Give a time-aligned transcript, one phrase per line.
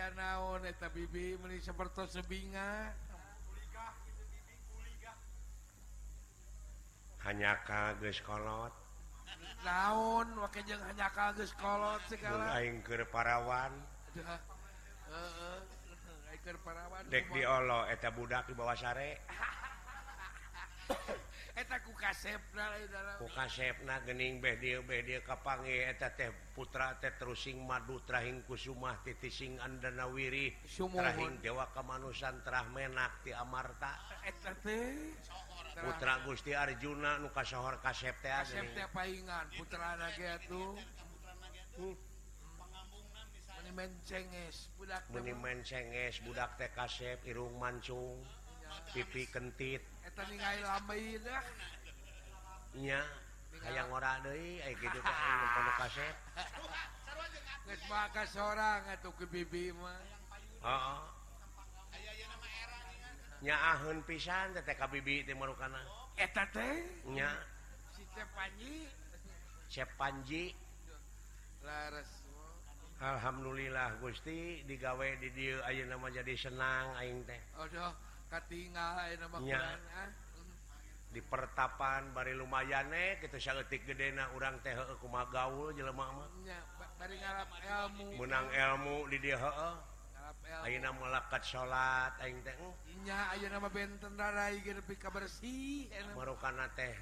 [0.00, 2.88] aja naon eta bibi meni seperti sebinga.
[7.20, 8.72] Hanya kagus kolot.
[9.60, 12.48] Naon wae jeung hanya kagus kolot segala.
[12.56, 13.76] Aing keur parawan.
[14.16, 15.60] Heeh
[16.32, 17.04] aing keur parawan.
[17.12, 19.20] Dek diolo eta budak di bawah sare.
[22.20, 22.84] kasepnaing
[24.44, 33.96] eh, putra terusing madu trahing kusumah titising Andanawiri Sumahing Dewa Kemanusan Trahmenak ti Amarta.
[35.80, 38.20] Putra Gusti Arjuna nu kasohor kasep
[38.92, 39.96] paingan putra
[40.44, 40.76] tuh
[41.80, 41.96] hmm.
[45.40, 48.20] mencenges budak teh kasep irung mancung
[48.92, 49.82] pipi kentit.
[52.78, 53.02] nya
[53.66, 56.16] hayang ora deui eh, aya kitu teh eh, aya kaset.
[57.66, 60.00] Geus maka sorang atuh ke bibi mah.
[60.62, 60.98] Heeh.
[61.90, 62.78] Aya ieu nama era
[63.42, 65.82] nyaaheun pisan teh ka bibi teh marukana.
[66.14, 66.74] Eh, Eta teh
[67.10, 67.30] nya.
[67.94, 68.86] Si teh panji.
[69.70, 70.50] Cep Panji.
[71.62, 72.10] Lares
[73.00, 77.38] Alhamdulillah Gusti digawe di dieu ayeuna mah jadi senang aing teh.
[77.54, 77.94] Aduh,
[78.28, 79.40] katingal ayeuna mah
[81.10, 83.20] di pertapan bari lumayane eh.
[83.26, 84.70] gitu saletik gedena urang teh
[85.02, 86.30] kuma gaul jelema mah.
[88.14, 89.38] Menang ilmu di dia
[90.62, 92.74] ayeuna melekat salat aing teh eh.
[93.02, 96.06] nya ayeuna mah benten ka bersih eh,
[96.78, 96.94] teh.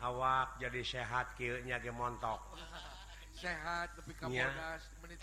[0.00, 2.40] Awak jadi sehat kieu nya ge montok.
[3.40, 5.16] Sehat lebih ka bodas menit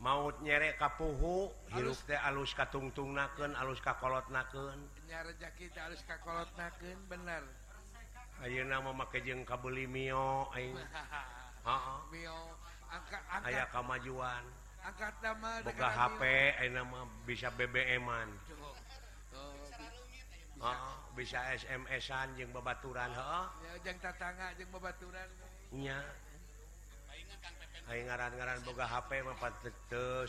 [0.00, 6.96] maut nyere kapuhu hirup teh alus katungtung naken alus kakolot naken rezeki alus kakolot naken
[7.08, 7.44] bener
[8.40, 10.72] Ayo nama make jeng kabeli mio aing.
[11.68, 11.98] Heeh.
[12.08, 12.56] Mio
[12.88, 14.40] angkat aya kamajuan.
[14.80, 16.22] Angkat nama boga HP
[16.56, 18.32] ayeuna mah bisa BBM-an.
[20.60, 23.46] Heeh, oh, bisa SMS-an jeung babaturan, heeh.
[23.60, 25.28] Ya jeung tatangga jeung babaturan.
[25.76, 26.00] Nya.
[27.90, 29.50] Hai ngaran-garan boga HP mapat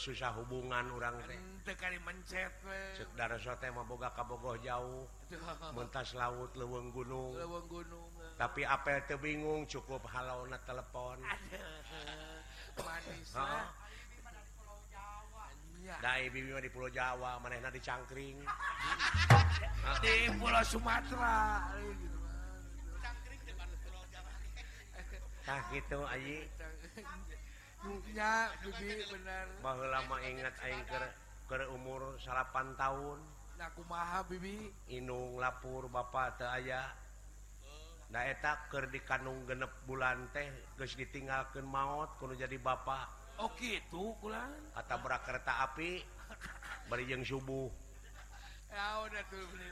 [0.01, 1.13] susah hubungan orang
[2.01, 2.49] mencet
[2.97, 5.05] saudara sote mau boga kabogoh jauh
[5.77, 8.33] mentas laut leweng gunung leweng gunung eh.
[8.33, 11.21] tapi apel teu bingung cukup halau na telepon
[12.81, 13.65] manis oh.
[16.01, 18.37] Dai bibi di Pulau Jawa, manehna di Cangkring.
[20.05, 21.67] di Pulau Sumatera.
[23.01, 24.31] Cangkring di Pulau Jawa.
[25.41, 26.37] Tah gitu aji.
[29.61, 30.55] bahwa lama ingat
[31.73, 33.19] umur salapan tahun.
[33.61, 34.73] Aku maha Bibi?
[34.89, 36.89] Inung lapur Bapak aya.
[38.09, 40.43] Ndaakker di kanung genep bulan teh
[40.75, 44.29] guys ditinggalkan maut kalau jadi Bapak Oke oh, itu
[44.75, 46.03] kata kereta api
[46.91, 47.71] bari jeung subuh.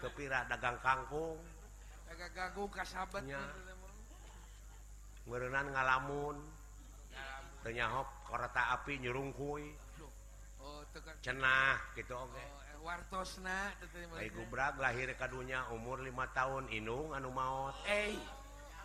[0.01, 1.37] Kepirah dagang kangkung.
[2.07, 3.43] Dagang kangkung kasabetnya
[5.29, 6.58] berenan ngalamun.
[7.71, 9.67] nyahok kereta api nyerungkui.
[10.59, 10.83] Oh,
[11.23, 12.45] Cenah gitu oke.
[12.79, 12.95] Oh,
[14.19, 18.15] eh, Gubrak lahir kadunya umur lima tahun Inung anu maut eh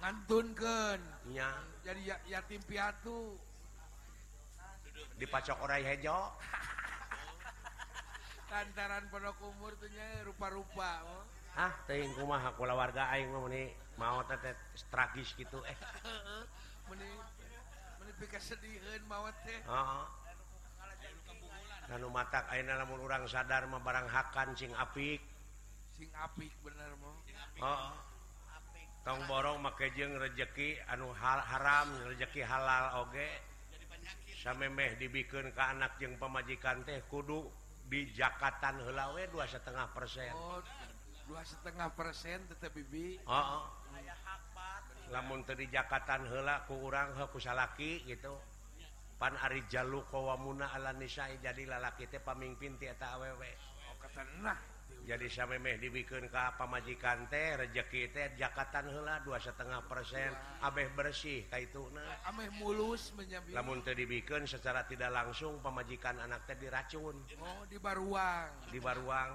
[0.03, 1.51] ngantunkannya
[1.83, 3.39] jadi yatim piatu.
[5.19, 6.15] Dipacok orai hejo.
[8.55, 11.27] Lantaran pondok umur tuhnya rupa-rupa oh.
[11.59, 14.55] ah teuing kumaha kula warga aing mah meuni maot teh
[14.95, 15.75] tragis gitu eh.
[21.95, 25.21] Anu mata lamun orang sadar mah barang hakan sing apik.
[25.95, 27.15] Sing apik bener mau.
[27.61, 27.93] Oh.
[29.05, 33.29] Tong borong make jeung rezeki anu hal haram, rezeki halal oge.
[34.41, 37.49] Samemeh dibikeun ke anak jeung pamajikan teh kudu
[37.89, 40.33] di Jakatan heula we 2,5%.
[40.33, 40.61] Oh,
[41.29, 43.21] 2,5% tetap bibi.
[43.21, 43.29] Heeh.
[43.29, 43.65] Oh, oh.
[45.13, 48.37] lamun tadi Jakatan hela kurang salaki gitu.
[49.15, 53.51] Pan Ari Jalu kowauna Alisa jadi lalaki teh pamimpin ti eta awewe.
[53.89, 53.95] Oh,
[55.05, 60.33] jadi sampai Meh dibikin ke pamajikan teh rezeki teh Jakatan hela dua setengah persen
[60.65, 62.25] Abeh bersih kayak itu nah.
[62.33, 67.21] Ameh mulus menyambi lamun teh dibikin secara tidak langsung pemajikan anak teh diracun.
[67.37, 68.49] Oh di baruang.
[68.73, 69.31] Di baruang.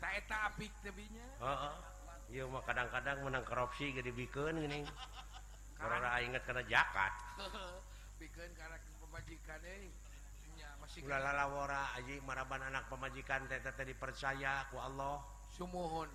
[0.00, 1.26] Tak eta apik tebinya?
[1.42, 1.89] Heeh.
[2.30, 4.86] Iya mah kadang-kadang menang korupsi jadi bikin ini.
[5.74, 7.12] Karena ingat karena jakat.
[8.22, 9.90] bikin karena pemajikan ini.
[10.54, 15.18] Ya, masih aji maraban anak pemajikan teh teh dipercaya ku Allah.
[15.50, 16.06] Sumuhun.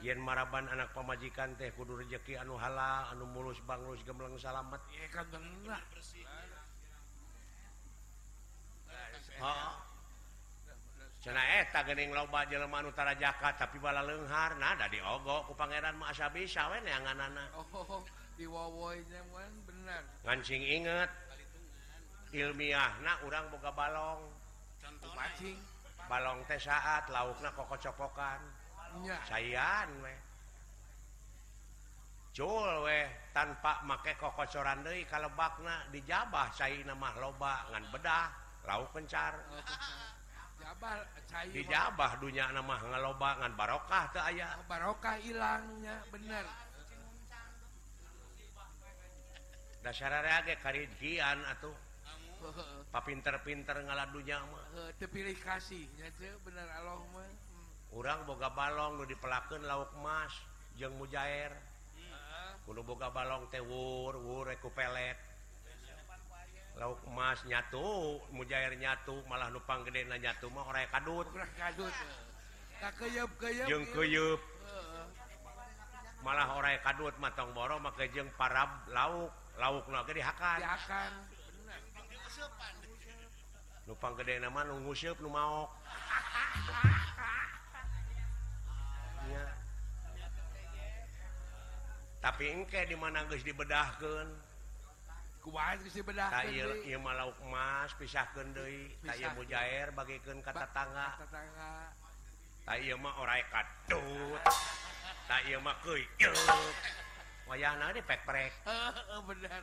[0.00, 4.80] Yen maraban anak pemajikan teh kudu rezeki anu halal, anu mulus banglus gemleng salamet.
[4.88, 5.80] Iya kan bener.
[8.88, 9.04] Nah,
[9.44, 9.93] eh,
[11.24, 16.68] cenaeta Gening loba Jeleman Utara Jakat tapi bala lenghar nada diogo ku Pangeran masa bisa
[16.68, 16.84] we
[17.56, 18.04] oh,
[20.28, 21.08] ngancing inget.
[22.34, 24.20] Ilmiah nah urang boga balong.
[24.82, 25.54] Contohnya.
[26.04, 28.40] balong teh saat lauknya koko copokan
[29.24, 30.18] sayaan weh
[32.34, 38.26] Jul weh tanpa make koko coran deui kalebakna dijabah cai mah loba ngan bedah
[38.68, 39.38] lauk pencar
[41.50, 44.54] dijabah dunya nama ngalobangan barokah teu aya.
[44.58, 46.44] Oh, barokah hilangnya bener.
[49.84, 50.16] Dasar
[50.48, 51.74] ge karidhian atau
[52.88, 54.64] papinter-pinter ngalah dunya mah.
[54.96, 57.28] Terpilih kasihnya tuh bener Allah mah.
[57.28, 57.68] Hmm.
[57.92, 60.32] Orang boga balong nu dipelakeun lauk emas
[60.80, 61.52] jeung mujair.
[62.64, 65.33] Kudu boga balong teh wur wur ku pelet
[66.74, 71.26] lauk emas nyatu mujair nyatu malah nupang gede na nyatu mah orang kadut.
[71.54, 71.94] Kadut.
[72.82, 74.40] Kakeyup keyup jeung keyup.
[76.26, 79.30] malah orang kadut matong boro maka jeung parab lauk.
[79.54, 80.58] Lauk ge dihakan.
[80.58, 81.12] dihakan.
[83.86, 85.70] Lupang gede nama nu nguseup nu maok.
[89.24, 89.40] Ya.
[92.20, 94.28] tapi engke di mana geus dibedahkeun?
[97.52, 98.48] Mas pisahkan
[99.36, 101.20] Mujair bagaikan kata tangga.
[102.96, 103.36] mah ora
[105.44, 105.76] ieu mah
[107.44, 108.52] wayah nanti peprek.
[109.28, 109.62] Bener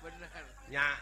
[0.00, 0.98] bener nya.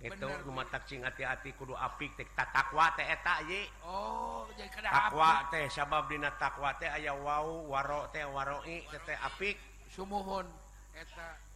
[0.00, 5.44] Itu rumah takcing hati-hati kudu apik tek takwa teh eta ye oh jadi kada takwa
[5.52, 9.60] teh sabab dina takwa teh aya wau waro teh waroi teh apik.
[9.92, 10.48] Sumuhun
[10.96, 11.49] eta.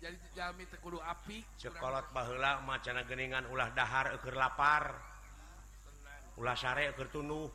[0.00, 4.94] jadikudu api sekolot bahla macana geningan ulah dahar eker lapar.
[6.38, 7.50] Ulah sare eker tunuh.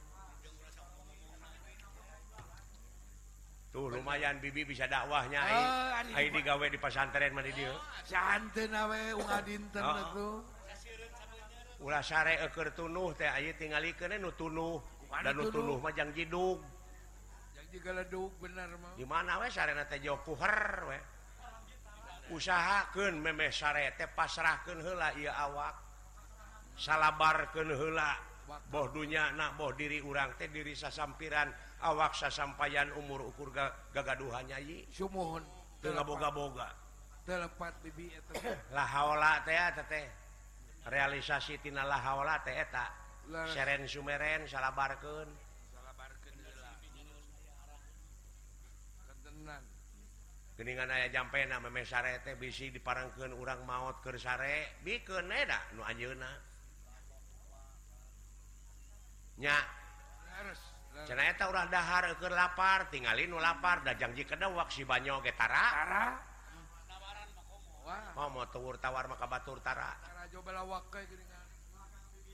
[3.74, 5.42] Tuh lumayan bibi bisa dakwahnya.
[5.50, 7.74] Oh, di gawe di pesantren mana dia
[8.06, 9.90] canten awe unga dinten oh.
[9.90, 10.38] Ah, ah.
[11.82, 14.84] ulah sare eker tunuh teh ayo tinggal kene nu tunuh.
[15.24, 15.78] Dan nu tunuh.
[15.78, 16.60] mah jang jidug.
[17.56, 18.94] Jang jigaledug bener mah.
[19.00, 21.13] Di mana we sarena teh jauh kuher we.
[22.32, 25.76] usahakan meme sarete pasrahkan hela ia awak.
[26.80, 28.16] Salabarkan hela
[28.72, 31.52] bohdunya na boh diri urang teh diri sasampiran
[31.84, 35.44] awak sasampayan umur ukur ga, gagaduhannya yi sumuhun.
[35.84, 36.72] Tengah boga-boga.
[37.28, 38.40] Telepat bibi eta.
[38.76, 40.08] La haula teh teh.
[40.88, 42.88] Realisasi tina la haula teh eta.
[43.52, 45.43] Seren sumeren salabarkeun.
[50.54, 55.82] Geningan aya jampe na meme sarete bisi diparangkeun urang maot keur sare bikeun eda nu
[55.82, 56.30] anjeunna.
[59.42, 59.58] Nya.
[61.10, 65.34] Cenah eta urang dahar keur lapar, tingali nu lapar da janji kedewak si banyo ge
[65.34, 65.66] tara.
[65.74, 66.06] Tara.
[68.14, 69.98] Oh, mau tuwur tawar maka batur tara.
[70.06, 70.94] Tara jo balawak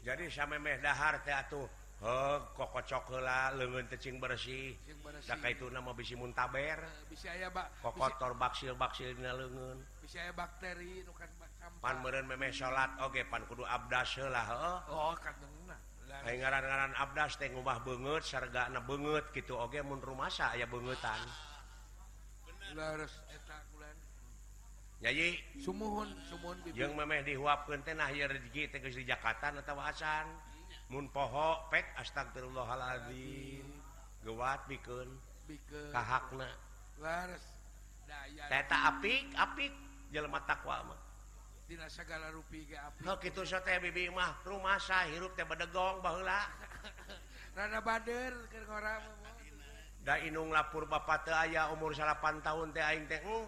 [0.03, 1.67] Jadi samemeh dahar teh atuh
[1.99, 4.75] koko leungeun lengan tecing bersih
[5.27, 6.79] Da itu nama bisi muntaber.
[7.83, 11.29] Kok kotor baksil baksil dina lengan bisa bakteri nu kan
[11.85, 15.77] pan meureun memeh salat oge pan kudu abdas heula heuh oh kadengna
[16.25, 21.21] Aing ngaran-ngaran abdas teh ngubah beungeut sargana beungeut kitu oge mun rumasa aya beungeutan
[22.73, 23.05] Bener.
[23.29, 23.97] Eta kulan
[25.05, 29.53] Nyayi sumuhun sumuhun bibi Jeung memeh dihuapkeun teh nah ieu rezeki teh geus di Jakarta
[29.53, 30.25] atawa Hasan
[30.89, 33.65] mun poho pek astagfirullahaladzim.
[34.25, 35.09] Gewat bikin
[35.93, 36.49] kahakna.
[38.49, 39.73] Teta apik apik.
[40.09, 41.01] Jelema takwa mah.
[41.69, 43.05] Dina segala rupi ge apik.
[43.05, 44.41] Oh, kitu so teh bibi mah.
[44.41, 46.49] Rumah sah hirup teh bedegong baheula.
[47.55, 48.93] Rada bader keur ngora
[49.99, 53.45] da inung lapur bapa teu aya umur 8 tahun teh aing teh uh.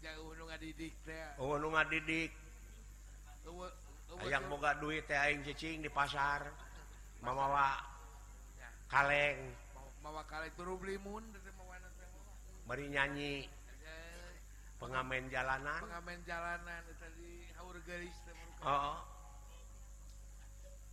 [0.00, 1.36] jauh nu ngadidik teh.
[1.36, 2.32] Oh nu ngadidik.
[4.26, 6.50] yang boga duit tehing cicing di pasar
[7.22, 7.78] mamawa
[8.90, 9.38] kaleng.
[10.00, 11.22] Bawa kali turlimun
[12.64, 13.44] beri nyanyi
[14.80, 15.80] pengamen jalanan.
[15.84, 17.52] Pengamen jalanan tadi
[17.86, 18.16] garis
[18.60, 19.20] Oh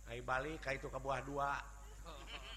[0.08, 1.60] ai balik ka itu ke buah dua.
[2.08, 2.47] Oh.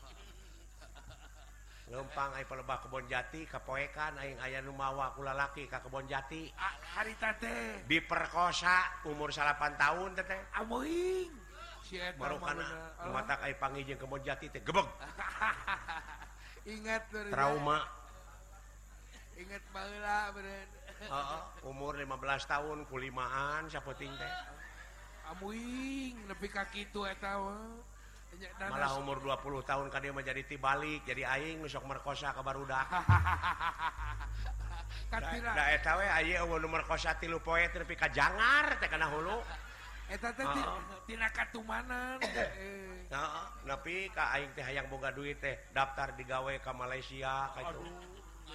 [1.91, 6.47] lempang pelebah kebon jati kepoekan aing aya numawa kulalaki ka kebon jati.
[6.95, 11.31] Hari teh diperkosa umur salapan tahun teteh amuing
[12.15, 12.63] baru kana
[13.03, 13.11] eh.
[13.11, 14.87] mata kai pangijeng kebon jati teh gebeg.
[16.79, 17.83] Ingat trauma.
[19.35, 20.69] Ingat baheula beureun
[21.11, 22.07] heeh umur 15
[22.47, 24.33] tahun kulimaan sapoting teh.
[25.35, 27.35] Amuing nepi ka kitu eta
[28.69, 32.85] malah umur 20 tahun kan dia menjadi tibalik jadi aing nusok merkosa kabar udah
[35.83, 35.99] tahu
[36.59, 39.39] nu kosa tilu poe tapi kajangar teh kana hulu.
[39.39, 39.43] Oh.
[41.63, 42.19] Mana
[43.67, 47.81] tapi ka aing teh hayang boga duit teh daftar digawe ke Malaysia ka itu.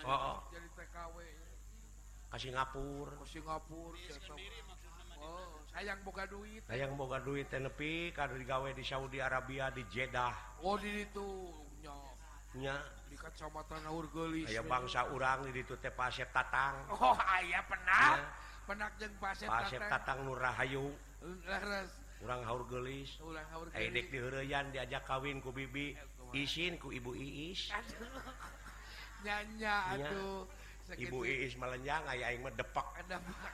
[0.05, 0.37] Oh, oh.
[0.53, 1.17] jadi TKW
[2.29, 3.17] ka Singapura.
[3.21, 3.97] Ke Singapura
[5.21, 5.56] oh.
[5.77, 6.65] Hayang boga duit.
[6.73, 10.33] Hayang boga duit teh nepi ka digawe di Saudi Arabia di Jeddah.
[10.65, 11.53] Oh di ditu
[11.85, 11.93] nya.
[12.57, 12.77] Nya.
[13.13, 14.49] Di kecamatan Geulis.
[14.49, 16.81] aya bangsa urang di ditu teh pasep tatang.
[16.97, 18.17] Oh aya penak.
[18.17, 18.25] Ya.
[18.65, 20.25] penak jeung pasep, pasep tatang.
[20.25, 20.97] Nu rahayu.
[21.45, 21.93] Leres
[22.25, 25.93] urang Urgelis urang Urgelis aya di diheureyan diajak kawin ku bibi.
[25.93, 27.69] Eh, Isin ku ibu Iis.
[29.29, 30.49] Nyanya aduh
[30.97, 32.97] Ibu Iis melenjang aya aing mah depak.
[33.05, 33.53] Depak.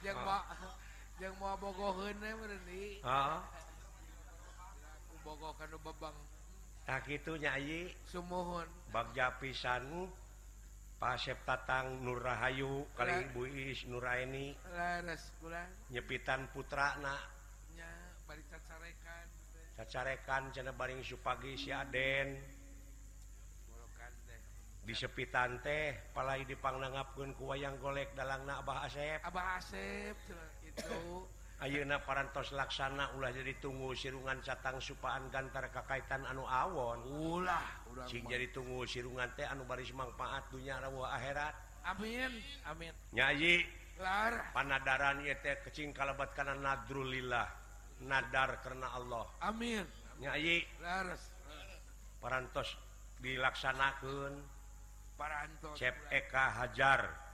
[0.00, 0.24] Jeung
[1.20, 3.04] yang mau bogohun heeh.
[3.04, 3.40] Oh.
[5.20, 6.16] bogoh kanu babang
[6.90, 8.66] tak itu nyai sumuhun.
[8.90, 10.10] Bagja pisan
[10.98, 14.52] Pasep Tatang Nur Rahayu kali Ibu Iis Nuraini.
[14.74, 17.14] Laras kula nyepitan putrana
[17.78, 17.88] nya
[18.26, 19.26] bari cacarekan.
[19.78, 22.36] Cacarekan cenah baring supagi si Aden.
[24.82, 25.94] Disepitan teh.
[26.10, 29.22] Palai dipangnangapkeun ku wayang golek dalangna Abah Asep.
[29.24, 30.59] Abah Asep cila.
[31.60, 37.04] Ayeuna parantos laksana ulah jadi tunggu sirungan catang supaan gantar kakaitan anu awon.
[37.04, 41.52] Ulah sing jadi tunggu sirungan teh anu baris manfaat dunya rawa akhirat.
[41.84, 42.32] Amin
[42.64, 42.96] amin.
[43.12, 43.60] Nyayi
[44.00, 44.56] lar.
[44.56, 47.44] Panadaran ieu teh kecing kalabat kana nadrulillah
[48.08, 49.28] nadar karena Allah.
[49.44, 49.84] Amin.
[50.16, 51.28] Nyayi laras
[52.24, 52.72] parantos
[53.20, 54.32] dilaksanakeun.
[55.20, 55.76] Parantos.
[55.76, 57.29] Cep eka hajar.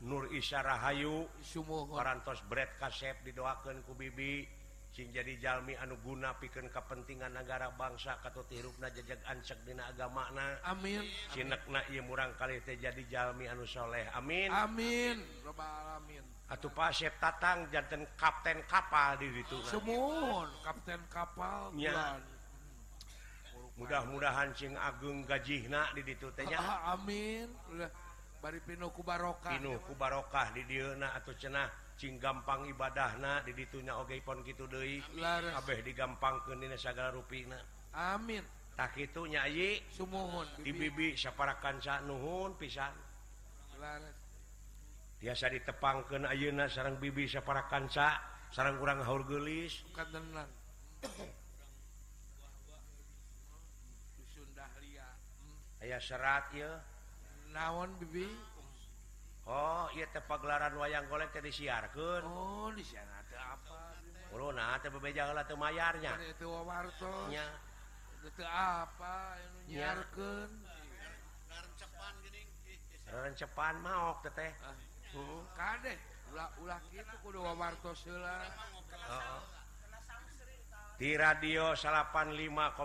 [0.00, 1.28] Nur Isyarahayu
[1.92, 4.60] parantos bread kasep didoakan ku Bibi.
[4.90, 11.06] Sing jadi Jalmi anuguna piken kepentingan negara bangsa kata tirupna jejak ancek dina agamakna Amin.
[11.30, 14.10] Sinekna ieu murang kali teh jadi Jalmi anu soleh.
[14.18, 14.50] Amin.
[14.50, 15.22] Amin.
[15.46, 16.26] Rabbal alamin.
[16.50, 22.18] Atuh Pasep Tatang janten kapten kapal di ditu Sumun kapten kapal ya.
[23.78, 26.42] Mudah-mudahan sing agung gajihna di ditu teh
[26.98, 27.46] Amin.
[27.70, 28.09] Udah.
[28.40, 29.52] bari pinu ku barokah.
[29.52, 31.68] pinuh ku barokah di dieuna atuh cenah
[32.00, 35.04] cing gampang ibadahna di ditunya oge pon kitu deui.
[35.20, 37.60] Kabeh digampangkeun dina sagala rupina.
[37.92, 38.40] Amin.
[38.72, 40.64] Tak nya nyayi sumuhun.
[40.64, 41.12] Di bibi.
[41.12, 41.76] saparakan
[42.08, 42.96] nuhun pisan.
[43.76, 44.16] Laras.
[45.20, 48.16] Biasa ditepangkeun ayeuna sareng bibi saparakan sa
[48.48, 49.84] sareng urang haur geulis.
[49.92, 50.48] Kadenan
[55.80, 56.76] aya serat ya
[57.52, 58.28] naon bibi?
[59.50, 62.22] Oh ieu teh pagelaran wayang golek teh disiarkeun.
[62.22, 63.98] Oh disiar apa?
[64.30, 66.14] Corona teh bebeja heula teu mayarnya.
[66.30, 67.30] Itu wawartos.
[67.32, 67.46] nya.
[68.22, 70.50] Itu apa nyiarkeun?
[71.50, 72.48] Rencepan geuning
[73.10, 74.76] rencepan maok teteh heeh ah.
[75.18, 75.94] hmm, Kade.
[76.30, 78.38] ulah ulah kitu kudu wawartos heula.
[78.94, 79.42] Heeh
[81.00, 82.76] di radio 85,8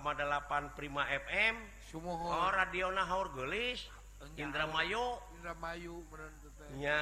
[0.72, 1.56] Prima FM
[1.92, 2.32] Sumuhun.
[2.32, 3.92] oh, radio Nahor Gelis
[4.36, 5.06] Indramayu.
[5.40, 7.00] Indramayunya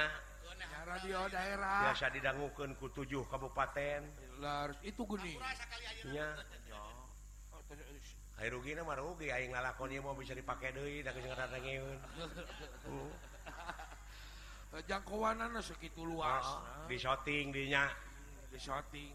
[0.84, 1.90] radio daerah.
[1.90, 4.04] Biasa didangukeun ku tujuh kabupaten.
[4.38, 6.36] Lars itu guningnya
[8.34, 11.98] Hai oh, rugi nama rugi aing ngalakon ieu mau bisa dipake deui da geus ngaratangeun
[12.90, 13.10] hmm.
[14.90, 16.42] jangkauanana segitu luas.
[16.42, 17.86] Ah, di shooting dinya.
[18.50, 19.14] Di shooting.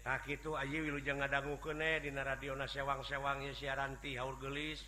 [0.00, 4.80] Nah itu Aji Wilujeng ngadanggu kene di radio sewang sewang ya siaran ti haur gelis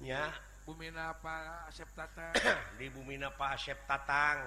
[0.00, 0.32] nya
[0.70, 2.30] Bumina pa Asep Tatang.
[2.78, 4.38] Di Bumina Pak Asep Tatang.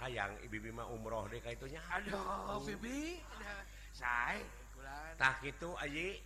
[0.00, 3.20] Hayang Ibi Bima umroh deh kaitunya aduh Bibi.
[3.92, 4.38] Saya
[5.20, 6.16] Tah kitu Aji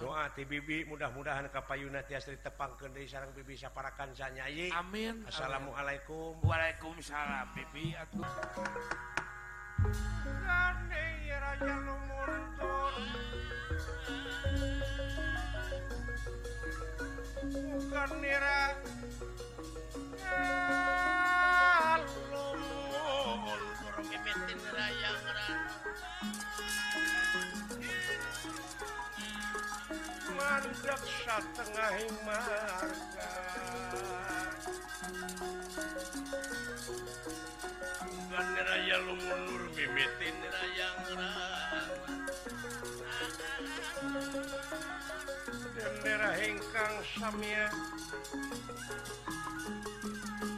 [0.00, 4.72] doa ti bibi mudah-mudahan kapayuna tiasa ditepangkeun deui sareng bibi saparakan sanya Aji.
[4.72, 5.20] Amin.
[5.28, 6.40] Assalamualaikum.
[6.40, 8.24] Waalaikumsalam bibi atuh.
[10.24, 12.92] Gandeng raja lumuntur.
[17.52, 18.62] Bukan nira.
[22.32, 26.41] Lumuntur mimetin raya ngerana.
[30.52, 31.96] mandatengah
[38.62, 40.98] Raya Lumunur bibitin Rayang
[45.72, 47.72] Dendera ingkang samya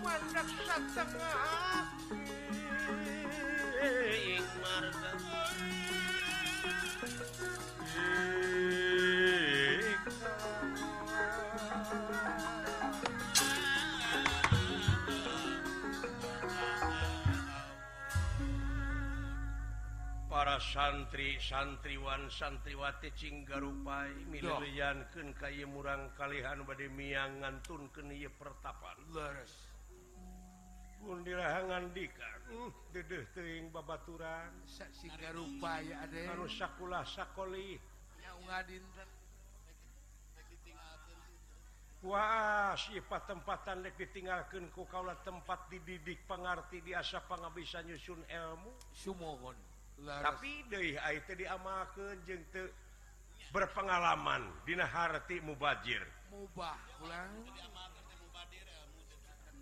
[0.02, 1.86] Mandat satengah
[20.54, 27.98] para santri santriwan santriwati santriwatigupai milyanken kay murang kalihan bad miang ngantun ke
[28.30, 28.94] pertapan.
[29.10, 29.50] Leres.
[31.02, 32.38] Dihangan dikan.
[32.94, 34.54] Dedeh teing babaturan
[36.46, 37.74] sakulah sakoli
[42.06, 48.70] Wah sifat tempatan lek ditinggalkan ku kaulah tempat dididik pengerti di asa pengabisa nyusun ilmu.
[48.94, 52.42] Sumohon tapi itu diamalkan jeng
[53.54, 56.02] berpengalaman Dihati mubajir.
[56.34, 56.74] Mubah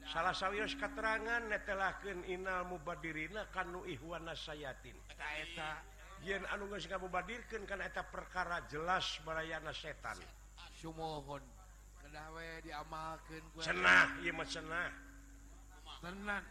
[0.08, 4.96] salah sawios keterangan netelaken Inal mubadirina kanu Iwana sayatin.
[6.22, 10.16] Yen anu mubadirkan eta perkara jelas merayana setan.
[10.80, 11.42] Sumohon
[12.60, 14.92] diamalkan senah senah
[16.04, 16.44] tenang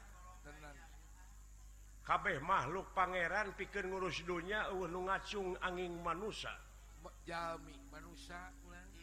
[2.01, 6.51] kabeh makhluk Pangeran pikir ngurus dunya ngacung angin manusia
[7.25, 8.53] Jami, manusia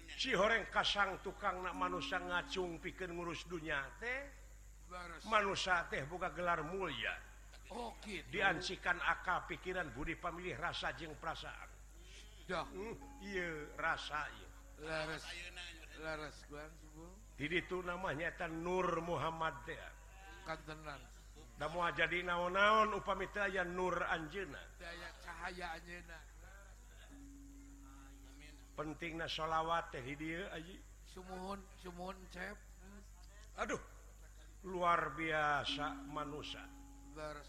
[0.08, 4.22] si horeng kasang tukang nak manusia ngacung pikir ngurus dunya teh
[5.28, 7.12] manusia teh buka gelar mulia.
[7.68, 7.92] Oh,
[8.32, 11.68] diancikan akal pikiran budi pemilih rasa jeng perasaan.
[12.48, 12.64] Dah.
[12.64, 15.26] Hmm, iya rasa iya laras
[16.00, 16.36] laras
[17.38, 19.78] jadi itu namanya Nur Muhammad teh.
[20.42, 21.17] Kantenan.
[21.66, 24.62] mau jadi naon-naon upamita aya Nur Anjena
[28.78, 30.02] penting sholawat teh
[31.10, 32.14] sumuhun, sumuhun
[33.58, 33.82] Aduh
[34.70, 36.62] luar biasa manusia.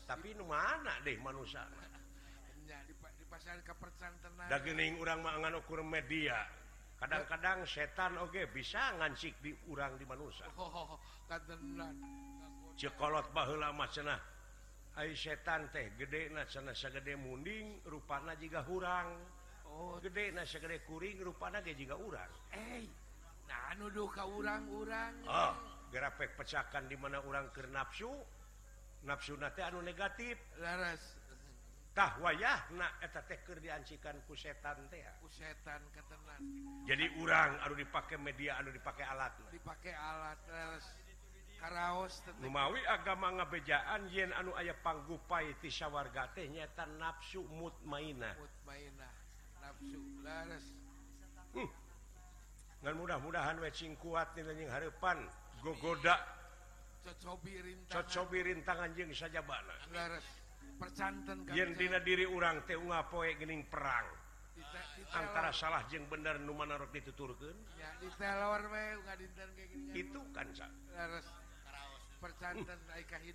[0.09, 1.61] Tapi nu mana deh manusia?
[4.49, 6.49] Dagening urang mangan ukur media.
[6.97, 10.49] Kadang-kadang setan oke okay, bisa ngancik di urang di manusia.
[10.57, 10.99] Oh, oh, oh,
[12.79, 14.19] cekolot mah cenah,
[14.95, 19.19] Hai setan teh gede cenah sagede munding rupana juga hurang
[19.69, 20.01] Oh.
[20.01, 22.31] Gede nasa kuring rupana ge juga urang.
[22.51, 22.83] Eh
[23.49, 25.53] nah nuduh ka urang-urang Oh ah,
[25.89, 28.09] gerapek pecakan dimana urang keur nafsu
[29.05, 30.37] nafsu nate anu negatif.
[30.57, 31.17] Laras
[31.93, 35.01] tah wayah na eta teh keur diancikan ku setan teh.
[35.21, 36.41] ku setan ketenan.
[36.85, 40.85] Jadi urang anu dipake media anu dipake alat dipake alat laras.
[41.59, 49.13] karaos numawi agama ngabejaan yen anu ayah panggupai ti syawarga teh nyata nafsu mutmainah mutmainah
[49.61, 49.99] nafsu
[51.53, 51.69] hmm.
[52.83, 55.19] ngan mudah-mudahan wecing kuat nilainya harapan
[55.59, 56.15] gogoda.
[57.89, 58.91] Cocobi rintangan.
[58.95, 59.75] Jeng saja bana
[60.79, 64.07] percantan yen dina diri urang teh unga poe gening perang.
[64.55, 64.79] Dita,
[65.15, 68.83] antara salah jeng bener numanarok dituturkan ya, di telor, we,
[69.95, 70.67] itu kan sa.
[70.95, 71.27] Laras.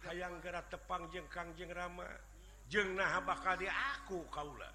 [0.08, 2.06] hayang gera tepang jeng Kangjeng Rama.
[2.68, 4.72] Jeng nah bakal di aku kaulalah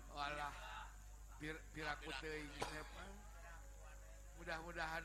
[4.39, 5.03] mudah-mudahan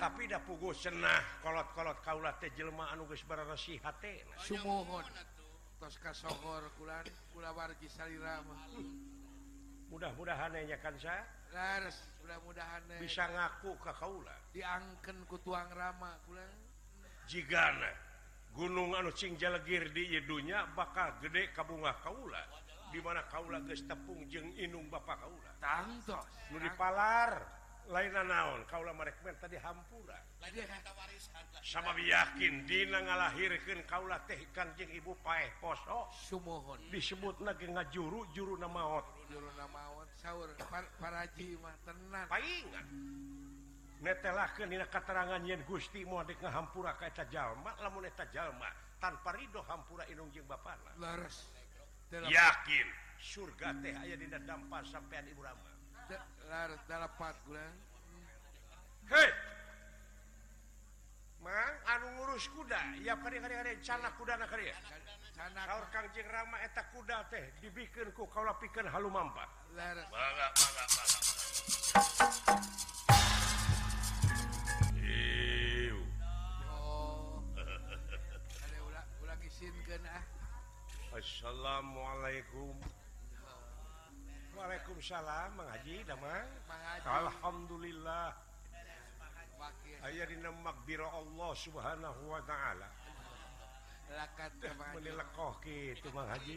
[0.00, 5.04] tapi da pugu senah kolot-kolot kaula teh jelma anu geus bararasihat hatena sumuhun
[5.80, 8.40] tos kasohor kulan kula wargi salira
[9.90, 11.18] mudah-mudahan nya kan sa?
[11.50, 14.36] Lares mudah-mudahan bisa ngaku ka kaula.
[14.54, 16.46] Diangken ku tuang rama kula
[17.26, 17.90] jigana.
[18.54, 22.42] gunung anu Singjalgir dinya bakal gede kabungah Kaula
[22.90, 25.52] dimana Kaula guys tepung jeung Inung Bapak Kaula.
[26.50, 27.38] Nu dipalar
[27.90, 30.18] lain naon Kaula merekmen tadi hampura
[31.62, 36.10] sama yakin Dina ngalahirkan Kaula teh Kanjeng Ibu Pae Poso.
[36.26, 36.80] Sumohon.
[36.90, 39.04] Disebut lagi ngajuru juru namaot.
[39.30, 40.50] Juru namaot sahur
[40.98, 42.26] paraji mah tenan.
[42.26, 42.86] Paingan.
[44.00, 48.68] keterangan yen Gusti mudik ngahampura kaca Jalma lamun eta Jalma
[49.00, 50.80] tanpa Ridho hampura Inung Jeng Bapak
[52.10, 52.86] yakin
[53.20, 55.70] surga teh aya dina dampa sampean Ibu Rama.
[59.10, 59.30] Hey.
[61.40, 63.00] Mang anu ngurus kuda.
[63.00, 64.74] Ya kari-kari cana kuda na karya
[65.40, 69.48] Kaur Kangjeng Rama eta kuda teh dibikeun ku kaula pikeun halu mampa.
[69.72, 70.04] Leres.
[70.10, 71.20] mangga mangga mangga
[81.20, 82.72] Assalamualaikum
[84.56, 86.06] Waalaikumsalam Haji
[87.04, 88.32] Alhamdulillah
[90.00, 92.88] aya dimak biro Allah subhanahu Wa ta'ala
[96.30, 96.56] Haji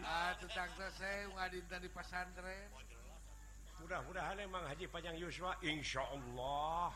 [1.84, 2.70] di pesantren
[3.84, 6.96] mudah-mudahan emang Haji panjang Yuswa Insya Allah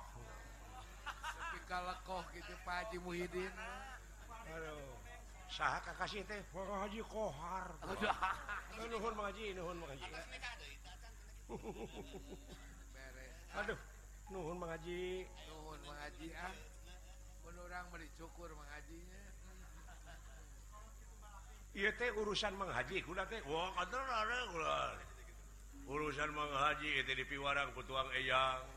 [1.67, 3.51] kalekoh gitu Pak Haji Muhyiddin.
[4.55, 4.95] Aduh.
[5.51, 6.39] Sah kakasih teh?
[6.51, 8.15] Pak Haji Kohar Aduh.
[8.87, 10.11] Nuhun Haji nuhun Haji.
[13.59, 13.79] Aduh
[14.31, 15.27] nuhun Haji.
[15.47, 16.55] Nuhun Haji ah.
[17.43, 19.23] Pun orang beli cukur menghajinya
[21.77, 23.39] Iya teh urusan menghaji kuda teh.
[23.45, 24.39] Wah kader ada
[25.87, 28.76] urusan menghaji itu di piwarang putuang eyang.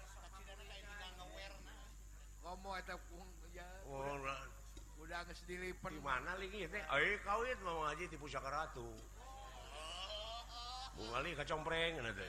[2.51, 3.63] Komo eta pung ya.
[3.87, 4.51] Orang.
[4.99, 5.87] Udah geus dilipen.
[5.87, 6.83] Di mana lingi teh?
[6.83, 8.91] Eh kawit mau Haji di Pusaka Ratu.
[10.99, 12.27] Bunga li kacompreng cenah teh.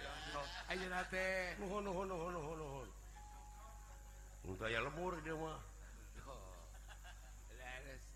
[0.70, 1.58] Ayeuna teh.
[1.58, 2.88] Nuhun nuhun nuhun nuhun nuhun.
[4.46, 5.58] Entah ya lembur dia mah.
[7.58, 8.06] leres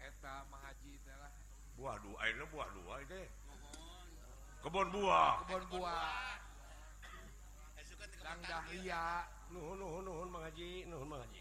[0.00, 1.32] Eta mahaji teh lah.
[1.76, 3.28] Buah dua, ayeuna buah dua teh.
[4.64, 5.44] Kebon buah.
[5.44, 6.47] Kebon buah.
[8.28, 9.24] Kang Dahlia.
[9.48, 11.40] Nuhun nuhun nuhun mengaji nuhun mengaji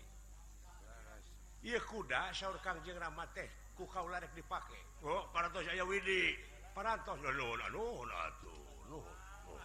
[1.59, 4.79] iya kuda sahur Kang Jeng Rama teh ku kaula rek dipake.
[5.03, 6.39] Oh parantos aya Widi.
[6.71, 9.59] Parantos nuhun nuhun atuh nuhun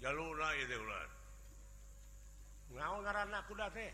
[0.00, 1.04] jaluna ieu teh ulah.
[2.72, 3.92] Naon ngaranna kuda teh?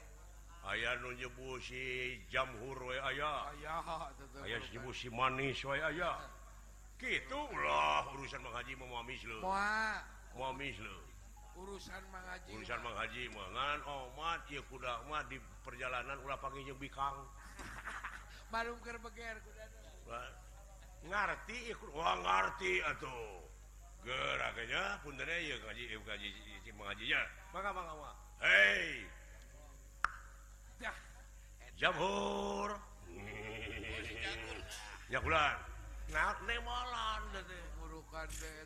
[0.63, 3.51] Aya nu nyebusi jamhur we aya.
[3.51, 3.83] Aya
[4.47, 6.23] aya nyebusi manis we aya.
[7.03, 10.97] Gitu ulah urusan mengaji memahami lu memahami lu
[11.57, 17.17] urusan mengaji urusan mengaji mangan omat ieu kuda mah di perjalanan ulah panggil jeung bikang.
[18.53, 19.65] Malum keur beger kuda
[21.03, 23.43] ngarti wah ngarti atuh.
[24.03, 26.29] Gerak aja punten ieu ngaji ya ngaji
[26.75, 27.21] mengajinya
[27.55, 28.13] mangga maka maka
[28.43, 29.07] hei!
[31.79, 32.71] Jamhur
[35.11, 35.57] ya kulan bulan
[36.11, 38.59] nah nemolan deh burukan deh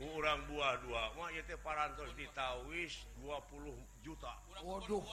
[0.00, 3.72] kurang buah dua mah ieu teh parantos ditawis 20
[4.04, 4.32] juta
[4.64, 5.04] Waduh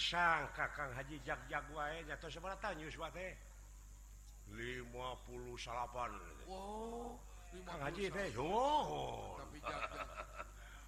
[0.00, 2.80] sang Kakang Haji Jag Jawa jatuh 58
[6.48, 7.12] oh,
[7.84, 9.36] Haji deh oh.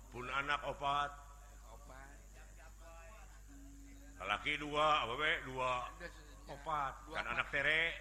[0.08, 1.10] pun anak opat.
[1.68, 2.10] Opat.
[4.24, 5.72] Lelaki dua apa awewek dua.
[6.48, 6.92] Opat.
[7.12, 7.92] Kan anak tere.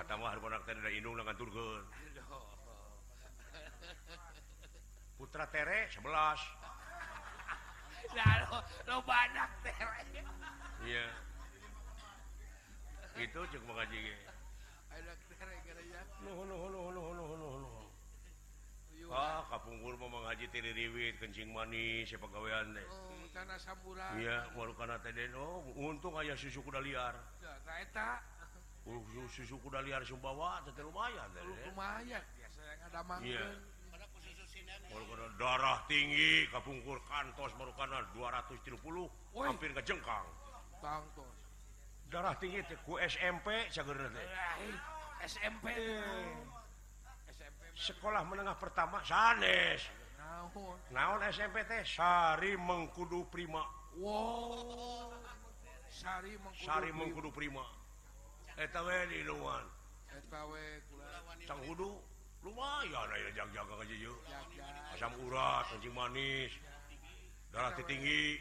[0.00, 1.84] kata mah anak tere indung dengan turgen
[2.32, 2.48] oh.
[5.20, 6.00] Putra Tere 11
[13.20, 13.76] itu cukup
[19.52, 22.86] kapunggur mau menghaji ah, tiri riwit kencing manis siapa gawean deh.
[22.88, 27.12] Oh, karena samburan iya baru karena teden oh untung aja susu kuda liar
[27.66, 28.24] kereta
[28.88, 32.24] oh, susu kuda liar sumbawa teteh lumayan oh, lumayan.
[32.24, 33.44] Biasa yang ada mangga
[35.40, 38.76] darah tinggi kapungkur kantos baru karena 230
[39.40, 40.26] hampir ke jengkang.
[42.12, 46.36] Darah tinggi ku SMP SMP eh, eh.
[47.72, 49.88] sekolah menengah pertama sanes.
[50.92, 51.20] Naon?
[51.32, 51.82] SMP teh?
[51.84, 53.64] Sari Mengkudu Prima.
[53.96, 55.10] Wow.
[55.88, 57.64] Sari Mengkudu, Sari Mengkudu Prima.
[58.60, 59.64] Eta we di luan.
[60.12, 60.62] Eta we
[61.48, 62.09] Cangkudu
[62.40, 63.08] lumayan
[65.26, 66.52] urat anjing manis
[67.52, 68.40] darah tinggi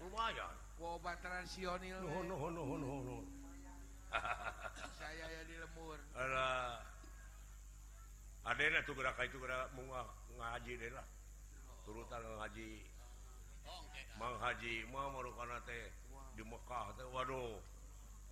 [0.00, 0.54] lumayan.
[0.80, 2.00] Obat tradisional.
[2.00, 3.16] No, no, no, no, no.
[4.98, 6.00] saya ya di lemur.
[6.16, 6.80] Alah.
[8.48, 10.08] Adena tuh gerak itu gerak mau
[10.40, 11.04] ngaji deh lah.
[11.84, 12.80] Turutan ngaji
[14.16, 15.92] Mang Haji mau merupakan teh
[16.32, 17.60] di Mekah teh waduh.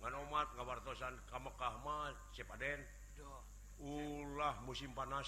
[0.01, 2.81] Nganomat ngabartosan ke Mekah mah Cipaden
[3.13, 3.48] Duh.
[3.79, 5.27] ulah musim panas.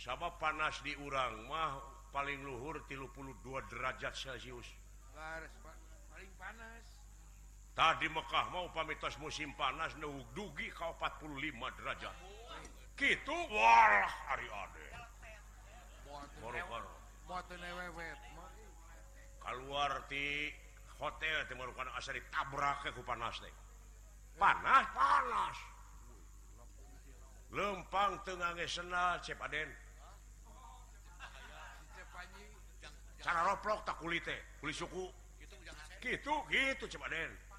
[0.00, 1.76] Sabah panas di urang mah
[2.10, 4.66] paling luhur 32 derajat celcius.
[7.76, 12.16] Tadi Mekkah mau pamitas musim panas nu dugi kau 45 derajat.
[12.98, 14.86] Gitu walah hari ade.
[19.40, 20.52] Keluar di
[21.00, 21.36] hotel
[21.96, 23.69] asal ditabrak ke panas deh.
[24.40, 25.56] panas panas.
[27.52, 29.68] Lempang Tengah senal Cepaden
[33.20, 35.12] cara roplok tak kulit teh kulit suku.
[36.00, 37.50] Gitu gitu Cepaden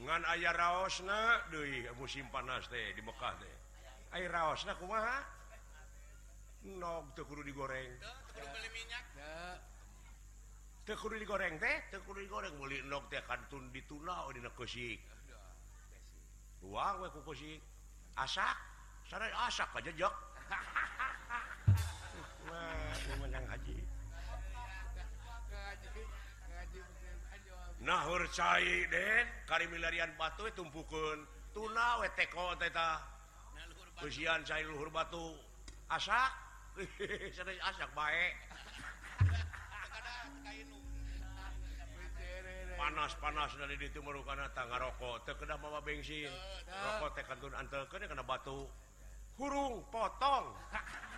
[0.00, 3.56] ngan ayah raosna deui musim panas teh di Mekah teh.
[4.16, 5.20] Aya raosna kumaha?
[6.80, 8.00] Nog teu kudu digoreng.
[8.00, 9.04] Teu kudu minyak.
[10.90, 14.98] Tekuri digoreng teh, tekuri digoreng meuli endok teh kantun dituna oh, dina kusik.
[16.66, 17.62] Ruang we ku kusik.
[18.18, 18.58] Asak,
[19.06, 20.10] sarai asak aja jok.
[22.50, 23.78] Wah, menang haji.
[27.86, 31.22] Nahur cai den, kari milarian batu tumpukeun
[31.54, 32.98] tuna we teko teh tah.
[34.02, 35.38] Usian cai luhur batu.
[35.86, 36.34] Asak,
[37.38, 38.49] sarai asak bae.
[42.80, 45.28] panas-panas dari itu kana tangga rokok.
[45.28, 46.32] Terkena mawa bensin.
[46.64, 48.64] Rokok teh kantun antel kena kena batu.
[49.36, 50.56] Hurung potong.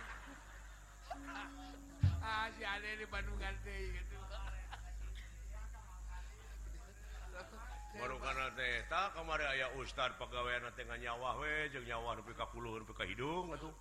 [2.23, 4.15] Ah si ade di Bandung ganti gitu.
[7.99, 12.79] Merukan teh tak kemarin ayah ustad pegawai nanti nggak nyawa we jeng nyawa nupi kakulu
[12.79, 13.75] nupi kahidung atau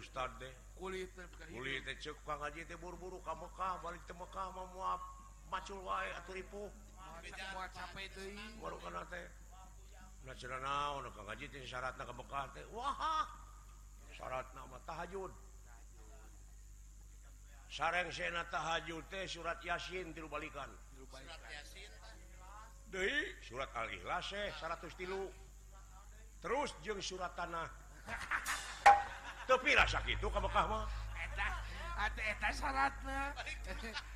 [0.00, 0.48] ustad deh
[0.80, 1.12] kulit
[1.52, 5.15] kulit teh cek kang aja teh buru-buru ka Mekah balik ke Mekah mau muap.
[5.50, 6.70] macul wae aturipu
[8.62, 9.26] baru kana teh
[10.26, 12.66] nah cenah naon ka ngaji teh syaratna ka Mekah teh.
[12.74, 13.26] Wah
[14.10, 15.30] syaratna mah tahajud.
[17.70, 20.66] Sareng sena tahajud teh surat yasin tilu balikan.
[20.98, 21.90] Surat yasin
[22.90, 27.70] deui surat al-ikhlas eh 103 terus jeung surat tanah.
[29.46, 30.86] Tapi rasa kitu ka Mekah mah.
[31.22, 33.30] Eta eta syaratna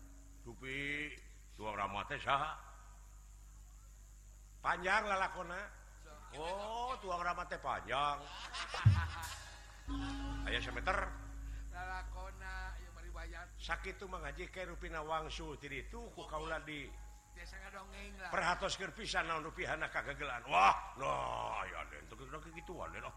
[0.41, 1.09] tupi
[1.53, 2.51] suara teh saha?
[4.61, 5.61] panjang lalakona?
[6.37, 8.17] Oh tuang ramate panjang.
[10.47, 10.97] Aya semeter
[11.73, 13.45] lalakona ayo mari bayar.
[13.57, 16.87] Sakit tuh mengaji ke rupina wangsu tiri itu ku kaula di
[18.29, 21.09] perhatos pisan naon rupihana kagagelan wah no
[21.57, 23.09] aya den itu kira kegituan deh no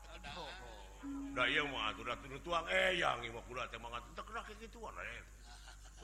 [1.36, 4.96] da iya mah atuh da tuang eh yang mah kula teh mangat teu kena kegituan
[4.96, 5.20] eh.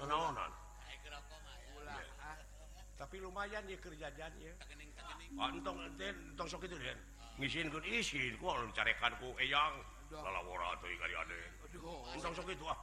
[0.01, 0.53] Naonan.
[3.01, 4.53] tapi lumayan ya kerjaan ya
[5.41, 7.01] antong entong sok itu den.
[7.41, 8.37] Ngisin kun isin.
[8.37, 9.81] Ku alun carekan ku eh, eyang
[10.13, 11.41] lalawara atuh kali ade
[12.13, 12.77] entong sok itu ah.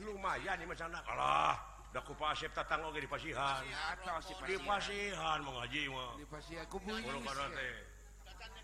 [0.00, 1.60] Lumayan ya macam nak kalah
[1.92, 3.60] dah ku pasep tatang oge di pasihan.
[4.48, 6.64] Di pasihan mengaji mah di pasihan.
[6.72, 7.04] ku bunyi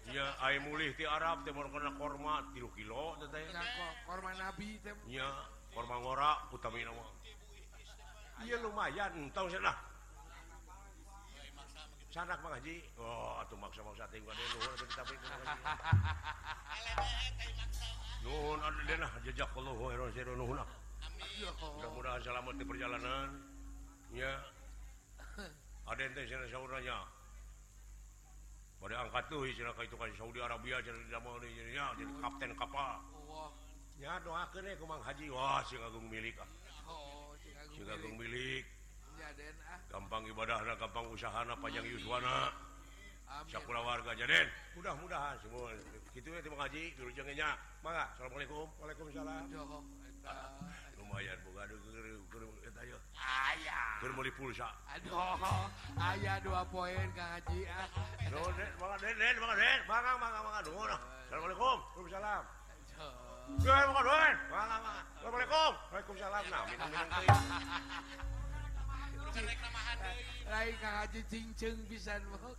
[0.06, 3.42] Ya, ayo mulih ti Arab teh mau kena korma 3 kilo teh.
[4.06, 4.94] Korma nabi teh.
[5.10, 5.26] Ya,
[5.74, 7.10] korma ngora utamina, mah.
[8.46, 9.74] Iya lumayan, tahu sih lah.
[12.16, 12.76] sanak Haji.
[12.96, 15.14] Oh atuh maksa maksa tinggal di luar tapi
[18.24, 20.56] nuhun ada denah jejak Allah heron seru nuhun
[21.76, 23.28] mudah-mudahan selamat di perjalanan.
[24.16, 24.32] Ya.
[25.84, 27.04] Ada ente sana saudaranya
[28.80, 32.50] pada angkat tuh eh, istilah itu kan Saudi Arabia jadi zaman ini ya jadi kapten
[32.56, 32.96] kapal.
[34.00, 35.28] Ya doakan eh, ya kumang haji.
[35.28, 36.48] Wah sih agung milik ah.
[37.44, 38.64] Sih agung milik.
[39.20, 39.56] Ya den
[39.96, 42.52] gampang ibadah ada gampang usahana panjang Yuswana.
[43.48, 44.44] Syakura warga jaden
[44.76, 45.72] mudah-mudahan semua.
[46.12, 48.04] Gitu ya terima kasih guru jengenya mangga.
[48.12, 48.68] Assalamualaikum.
[48.76, 49.48] Waalaikumsalam.
[51.00, 51.64] Lumayan boga
[52.76, 55.40] ayo ayah keur meuli pulsa aduh
[55.96, 57.88] aya 2 poin Kang Haji ah.
[58.20, 60.60] Den mangga den den mangga den mangga mangga mangga.
[60.68, 61.78] Nuhun assalamualaikum.
[61.96, 62.44] Waalaikumsalam.
[63.64, 65.72] Assalamualaikum.
[65.88, 66.42] Waalaikumsalam.
[66.52, 67.08] Nah, minum-minum
[70.46, 72.54] lain ngaji cincin pisan mau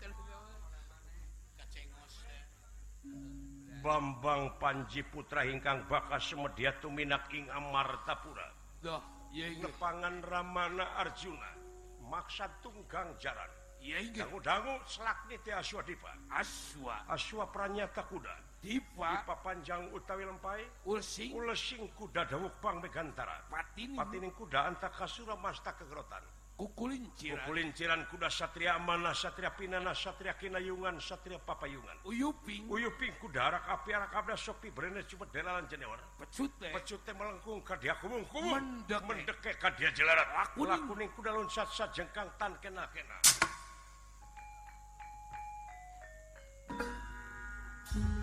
[3.77, 8.51] Bambang Panji Putra ingkang bakas semedia tuminak ing Amartapura.
[8.83, 8.99] Duh,
[9.31, 9.69] iya inggih.
[9.69, 11.55] Tepangan Ramana Arjuna.
[12.03, 13.47] Maksad tunggang jaran.
[13.79, 14.27] Iya inggih.
[14.27, 16.11] Dangu-dangu selakni teh aswa dipa.
[16.33, 17.05] Aswa.
[17.07, 18.33] Aswa pranyata kuda.
[18.59, 19.23] Dipa.
[19.23, 20.67] Dipa panjang utawi lempai.
[20.83, 21.37] Ulsing.
[21.37, 23.45] Ulsing kuda dawuk pang megantara.
[23.47, 23.95] Patining.
[23.95, 26.36] Patining kuda antak kasura masta kegerotan.
[26.57, 33.63] kukulinciran kukulinciran kuda satria mana satria pinana satria kinayungan satria papayungan uyuping uyuping kuda arak
[33.69, 39.05] api arak abda sopi berene cuma delalan jenewan pecute pecute melengkung kadia kumung kumung mendeke
[39.05, 43.17] mendeke kadia jelarat aku kuning kuda loncat sat jengkang tan kena kena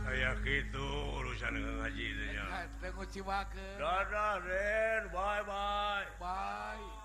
[0.04, 0.86] kayak gitu
[1.18, 2.46] urusan ngaji itu ya.
[2.46, 3.68] Eh, eh, tengok ciwake.
[3.82, 5.02] Dadah, Ren.
[5.10, 5.42] Bye.
[5.42, 6.06] -bye.
[6.22, 7.03] Bye.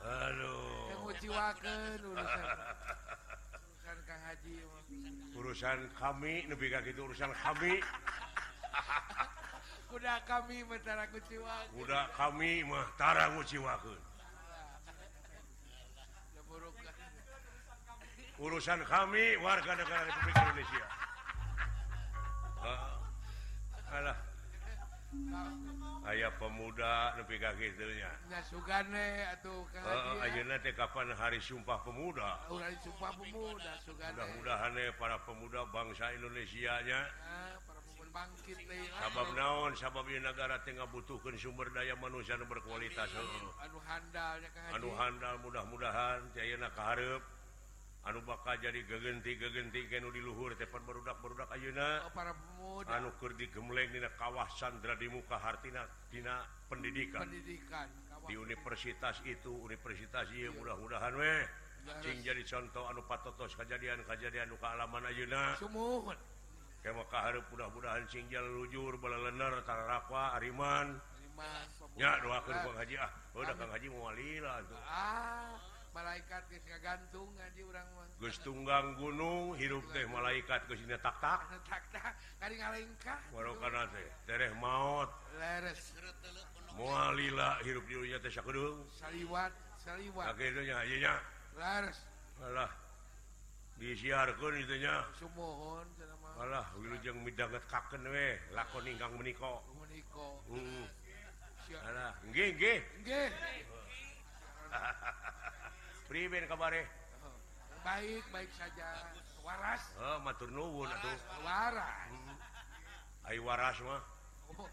[0.00, 0.88] Aluh.
[0.88, 2.46] Teu nguciwakeun urusan.
[3.60, 4.56] Urusan ka haji.
[5.36, 7.80] Urusan kami lebih kayak gitu urusan kami.
[9.90, 11.76] Kuda kami mentara tara nguciwakeun.
[11.76, 14.00] Guda kami mah tara nguciwakeun.
[16.32, 16.94] Ya burukan.
[18.40, 20.86] Urusan kami warga negara Republik Indonesia.
[22.60, 23.00] Ah.
[23.88, 24.12] Hala.
[26.08, 28.42] aya pemuda lebih kagetnya eh,
[30.30, 32.40] eh, kapan hari Sumpah pemuda?
[32.48, 37.04] Mudah-mudahan para pemuda bangsa Indonesianya.
[38.98, 43.06] Sabab naon sabab negara Tengah butuhkan sumber daya manusia berkualitas
[44.74, 47.22] anu handal mudah-mudahan Jayna keharp
[48.08, 52.08] anu bakal jadi gegenti gegenti Genu diluhur tepan barudak-barudak Ayeuna.
[52.08, 52.88] Oh, para pemuda.
[52.96, 57.28] Anu keur digemleng dina kawasan sandra di muka Hartinadina pendidikan.
[57.28, 58.28] Pendidikan kawah.
[58.28, 61.44] di universitas itu Universitas ieu mudah-mudahan weh
[62.04, 65.56] Cing jadi contoh anu patotos kejadian-kejadian luka kaalaman Ayeuna.
[67.10, 70.96] Hareup mudah-mudahan cing lujur balalener tararakwa Ariman.
[71.96, 75.56] Ya doakeun Kang Haji ah udah Kang Haji mualilah tuh ah.
[75.90, 76.42] malaikat
[76.80, 77.86] gantung ngaji orang
[78.20, 81.40] Gustunggang gunung hirup teh malaikat ke sini tak tak.
[82.36, 83.20] Kali ngalengkah.
[83.32, 85.08] Walau karena teh tereh maut.
[85.40, 85.96] Leres.
[86.76, 90.36] Mualila hirup diunya teh sakudung saliwat saliwat.
[90.36, 91.14] Akhirnya nya
[91.56, 91.98] leres.
[92.44, 92.70] Alah
[93.80, 95.04] disiarkeun itu nya.
[95.16, 95.88] Sumohon
[96.40, 99.60] alah wilujeng midanget kaken we lakon ingkang menika.
[99.76, 100.86] Meniko heeh.
[101.88, 102.78] Alah nggih nggih.
[103.00, 103.28] Nggih.
[106.10, 106.82] Priben kabareh
[107.22, 107.38] oh.
[107.86, 109.14] baik-baik saja.
[109.46, 109.94] Waras.
[109.94, 111.14] Oh, matur nuwun atuh
[111.46, 112.10] waras.
[112.10, 113.30] Mm-hmm.
[113.30, 114.02] Ayo waras mah
[114.58, 114.66] oh,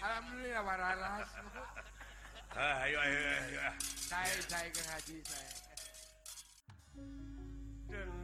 [0.00, 1.28] alhamdulillah waras.
[2.56, 3.60] Ah, ayo ayo ayo.
[3.84, 5.71] Saya saya ke haji saya.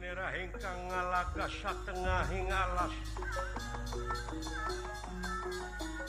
[0.09, 2.89] daerah hingkang ngalaga satengah hing alas.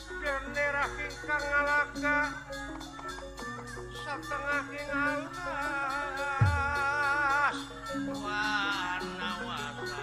[0.09, 2.33] Bendera hingkang ngalaga
[4.01, 6.17] satengah hing alas.
[8.09, 10.01] Warna warna.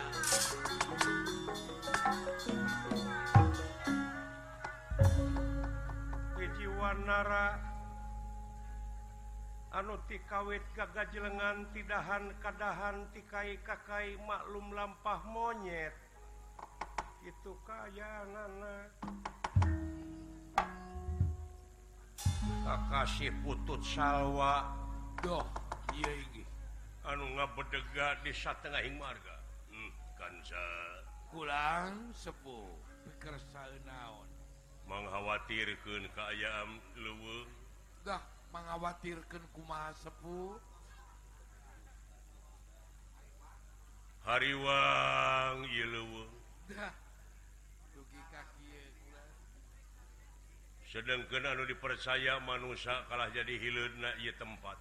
[6.38, 7.77] Wiji Wanara
[9.78, 15.94] anu ti kawit lengan tidakhan tidahan keadahan tikai kakai maklum lampah monyet.
[17.22, 18.90] Itu kaya nana
[22.66, 24.66] Kakasih putut salwa.
[25.22, 25.46] Doh
[25.94, 26.42] iya ini.
[27.06, 29.38] Anu ngabedega di satengahing marga.
[29.70, 30.66] Hmm, kansa.
[31.30, 32.66] Pulang sepuh
[33.06, 33.36] pikir
[33.86, 34.28] naon
[34.88, 37.44] mengkhawatirkan keayaan lewe
[38.08, 40.56] dah mengkhawatirkan kumaha sepuh.
[44.28, 45.64] Hariwang
[50.98, 54.02] sedangkan anu dipercaya manusia kalah jadi hilun
[54.36, 54.76] tempat.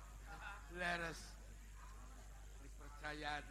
[0.75, 1.21] Leres.
[2.65, 3.45] Dipercaya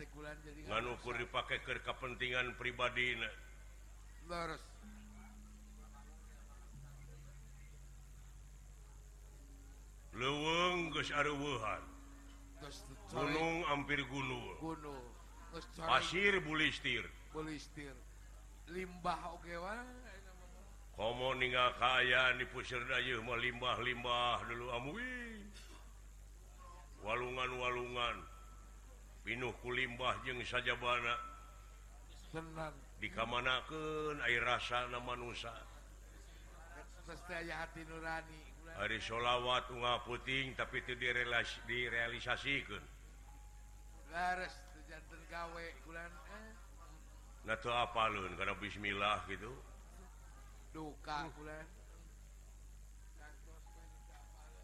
[0.98, 3.16] ukur dipakai ke kepentingan pribadi
[4.28, 4.75] Leres.
[10.16, 11.84] leweng Guuhan
[13.12, 14.42] gunung hampir gunung
[15.78, 17.04] pasir bulistir.
[18.72, 19.54] limbah oke
[20.96, 25.44] komo ninggal kaya di pusir dayuh mah limbah-limbah dulu amui.
[27.04, 28.18] Walungan-walungan.
[29.28, 31.18] Pinuh kulimbah jeung saja bana
[33.00, 35.54] dikamanakeun air rasa nama Nusa
[37.06, 38.45] hati nurani.
[38.76, 42.84] hari sholawat unga puting tapi itu direlasi direalisasikan.
[44.12, 44.36] Nah
[47.56, 47.58] eh?
[47.60, 49.52] tuh apa lu karena bismillah gitu.
[50.76, 51.68] Duka kulan.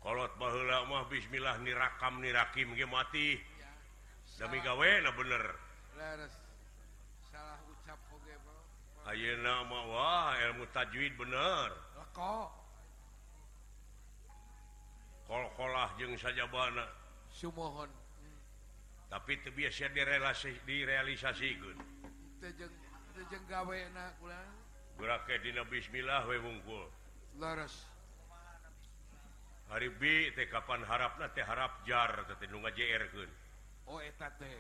[0.01, 3.37] Kolot bahula mah bismillah nirakam nirakim ge mati.
[3.61, 3.69] Ya,
[4.41, 5.45] demi gawe na bener.
[5.93, 6.33] Leres
[7.29, 8.59] salah ucap oge bro.
[9.07, 11.69] Ayeuna mah wah ilmu tajwid bener.
[12.11, 12.60] Kok?
[15.31, 16.83] kol-kolah jeng saja bana
[17.31, 17.87] Sumohon.
[19.07, 21.79] Tapi itu biasa direlasi jeung
[22.43, 22.73] tejeng
[23.15, 24.51] tejeng gawe na kulang
[24.99, 26.91] ke dina bismillah we wungkul.
[27.39, 27.87] Laras.
[29.71, 33.31] Hari bi teh kapan harapna teh harap jar teh nu ngajeerkeun.
[33.87, 34.51] Oh eta teh.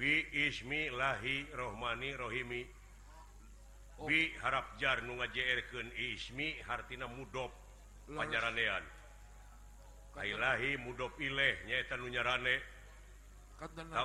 [0.00, 2.64] Bi ismillahi rohmani rohimi.
[4.00, 4.08] Oh.
[4.08, 7.52] bi harap jar nu ngajeerkeun ismi hartina mudop
[8.08, 8.99] panjaranean.
[10.14, 12.54] Kailahi muddo pilihnyanyarane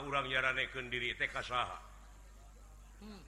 [0.05, 1.79] urang nyaranekeun diri teh kasaha.
[2.99, 3.21] Hmm,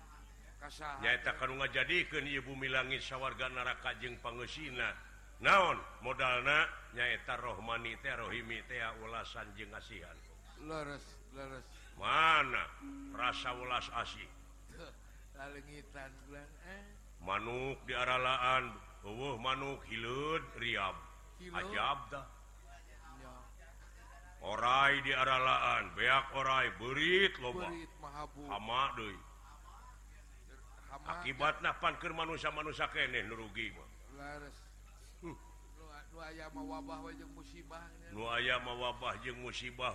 [1.01, 4.91] nyaeta kanu ngajadikeun ieu bumi langit sawarga neraka jeung pangeusina.
[5.39, 5.77] naon?
[6.01, 10.17] Modalna nyaeta rohmani teh rohimi teh ulasan jeung kasihan
[10.65, 11.05] leres
[11.37, 11.65] leres.
[11.97, 12.65] Mana?
[13.13, 14.29] Rasa ulas asih
[15.37, 16.83] lalengitan bulan eh?
[17.21, 18.73] Manuk di aralaan,
[19.05, 20.97] uh manuk hileud riab.
[21.53, 22.25] Ajab dah.
[24.41, 27.69] orai di aralaan beak orai berit loba.
[28.47, 29.17] Sama deui.
[31.07, 33.89] Akibatna pan keur manusia-manusia keneh nu rugi mah.
[34.17, 34.57] Leres
[35.21, 35.37] hmm.
[36.11, 39.93] nu aya mah wabah we jeung musibah nu aya mah wabah jeung musibah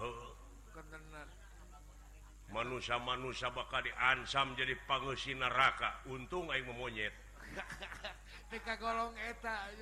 [0.70, 1.28] keneunan
[2.52, 6.04] manusia-manusia bakal diansam jadi pangeusi neraka.
[6.06, 7.12] Untung aing monyet.
[8.52, 9.72] tika golong eta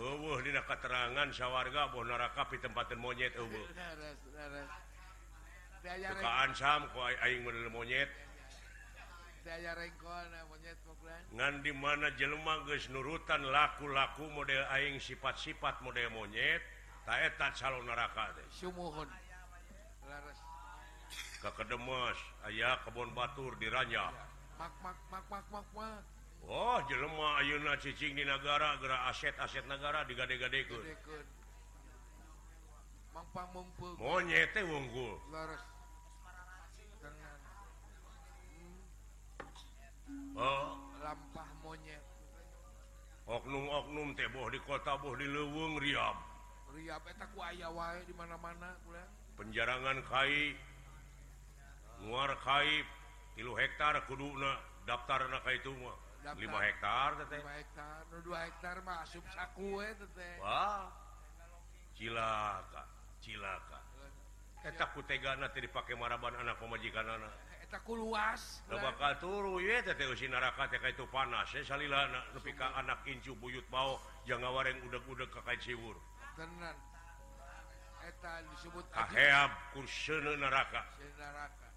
[0.00, 3.70] Uwuh, dina keterangan sawarga boh neraka pi tempatan monyet ubukaan
[6.50, 6.56] uh.
[6.56, 6.88] Sam
[7.70, 8.08] monyet.
[11.36, 16.64] Ngan di mana Jelma geus nurutan laku-laku model aing sifat-sifat model monyet
[17.04, 18.32] taeta calon neraka
[21.44, 22.16] ke kedemos
[22.48, 24.08] aya kebon Batur diranja
[24.56, 25.44] mak, mak, mak,
[26.48, 30.68] Oh jelemah ayeuna cicing di negara gera aset-aset negara digade-gade
[33.98, 35.16] monyete wunggul
[40.34, 40.70] oh.
[41.00, 42.02] lampah monyet.
[43.24, 46.34] Oknum-oknum teboh di kota boh di leweng Riam
[46.74, 49.06] riap eta ku aya wae di mana-mana kula
[49.38, 50.58] penjarangan kai
[52.02, 52.82] nguar kai
[53.38, 55.94] tilu hektar kuduna daftar ka itu mah
[56.24, 57.10] hektar
[58.32, 59.24] hektar masuk
[61.94, 62.82] cilaka
[63.20, 63.78] cilaka
[64.64, 67.32] eta kutegana tadi dipake maraban anak pemajikan anak
[67.82, 68.62] ku luas.
[68.70, 73.02] Bakal turu ya teh usin neraka teka itu panas ya salila anak nepi ka anak
[73.02, 73.98] incu buyut bau
[74.30, 75.98] jangan wareng udeg udeg kakai siwur
[76.38, 76.76] tenan
[78.04, 80.86] eta disebut kaheab kurseuna neraka
[81.18, 81.68] neraka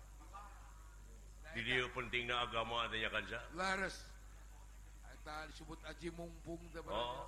[1.58, 3.95] di dia pentingna agama teh kan sa lares
[5.28, 7.04] eta disebut Aji Mumpung sebenarnya.
[7.04, 7.28] Oh.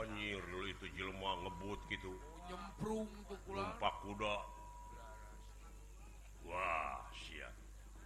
[0.00, 2.16] Anjir dulu itu jelma ngebut gitu.
[2.48, 3.60] Nyemprung tuh kula.
[3.60, 4.36] Numpak kuda.
[6.48, 7.52] Wah, siap.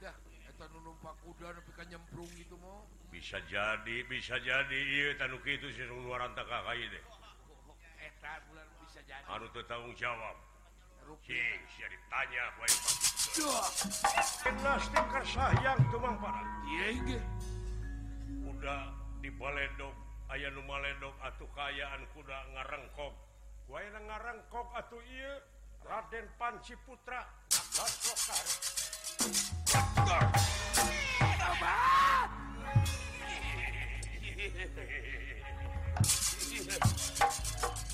[0.03, 0.19] Dah,
[0.51, 2.83] eta nu numpak kuda nepi ka nyemprung gitu mau.
[3.15, 7.05] Bisa jadi, bisa jadi iya, ieu tanu kitu si luaran teh ka deh.
[8.03, 8.74] Eta bulan
[9.27, 10.37] anu teu tanggung jawab
[11.05, 12.71] rupi cing sia ditanya wae
[13.35, 13.67] dah
[14.15, 14.51] Pasti
[15.35, 16.47] sayang tumang parah.
[16.71, 17.19] Iya ge
[18.47, 19.91] udah di baledog
[20.31, 23.15] aya nu maledog atuh kayaan kuda ngarengkok
[23.67, 25.35] wae ngarengkok atuh ieu
[25.85, 28.47] Raden Panci Putra Nagasokar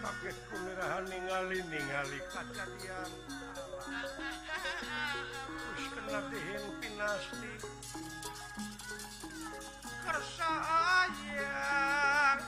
[0.00, 3.10] kaget kumirahan ningali ningali kejadian
[5.54, 7.52] terus kena dihin pinasti
[10.04, 10.52] kersa
[11.04, 12.40] ayang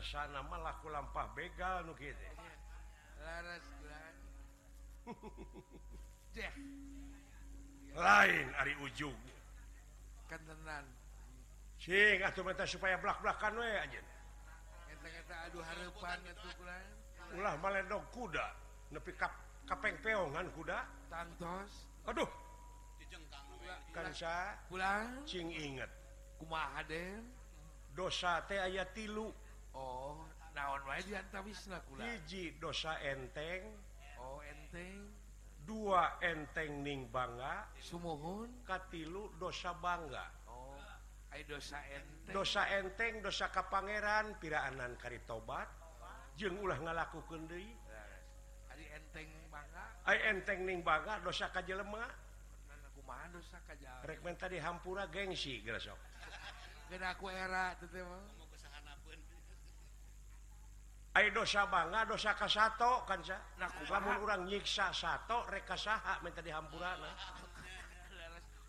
[0.00, 2.24] biasa nama laku lampah begal nu kitu.
[3.20, 3.68] Laras
[8.00, 9.12] Lain ari ujug.
[10.24, 10.88] Kentenan.
[11.76, 14.06] Cing atuh mentah supaya blak-blakan we anjeun.
[14.88, 16.86] Eta-eta aduh hareupan atuh kulan.
[17.36, 18.56] Ulah maledog kuda
[18.96, 19.28] nepi ka
[19.68, 20.80] kapeng peongan kuda.
[21.12, 21.92] Tantos.
[22.08, 22.30] Aduh.
[23.04, 23.68] Dijengkang we.
[23.92, 24.08] Kan
[24.64, 25.28] Pulang.
[25.28, 25.92] Cing inget.
[26.40, 27.36] Kumaha den?
[27.94, 29.34] dosa teh aya tilu
[29.74, 30.82] Oh naon
[31.98, 33.62] hiji dosa enteng.
[34.18, 35.10] Oh enteng.
[35.64, 37.68] Dua enteng ning bangga.
[37.78, 40.26] Summohun katlu dosa bangga.
[40.50, 40.74] Oh
[41.46, 42.34] dosa enteng.
[42.34, 45.68] dosa enteng dosa ka Pangeran piraanan kari tobat.
[46.34, 47.90] Jeng ulah ngalaku kendi
[48.90, 49.28] enteng
[50.08, 52.08] Ay, enteng ning bangga dosa kaj lemah
[54.38, 55.98] tadi hampura gengsi gersok
[56.90, 57.74] aku era
[61.10, 67.02] Ayo dosa bangga dosa kasato kan kumaha mun urang nyiksa sato satu rekasaha minta dihampuran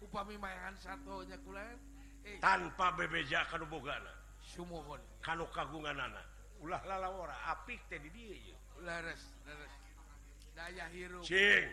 [0.02, 1.78] upami mayangan satunya kulen
[2.26, 2.42] eh.
[2.42, 4.10] tanpa bebeja kanu bogana.
[4.42, 4.98] Sumuhun.
[5.22, 6.26] Kanu kagungan anak
[6.62, 9.74] ulah lalawara apik teh di dia leres leres.
[10.58, 11.22] Daya hirup.
[11.22, 11.70] Cing.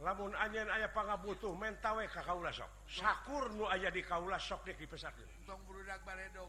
[0.00, 2.68] Lamun anjen ayah pangabutuh mentawe ka kaula sok.
[2.88, 4.88] Sakur nu aya di kaula sok dek di
[5.44, 6.48] tong burudak baredok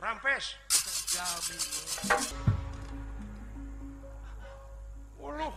[0.00, 0.56] rampes.
[5.18, 5.54] Uluh.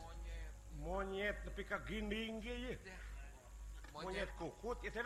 [0.00, 0.48] monyet
[0.80, 2.74] monyet nepi ka ginding ge ye
[3.92, 4.04] monyet.
[4.04, 5.04] monyet kukut ieu teh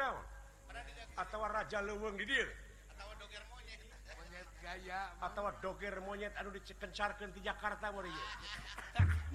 [1.14, 2.50] Atawa raja leuweung di dieu.
[2.90, 3.80] Atawa doger monyet
[4.18, 8.26] monyet gaya atawa doger monyet anu dicekencarkeun ti Jakarta mun ieu.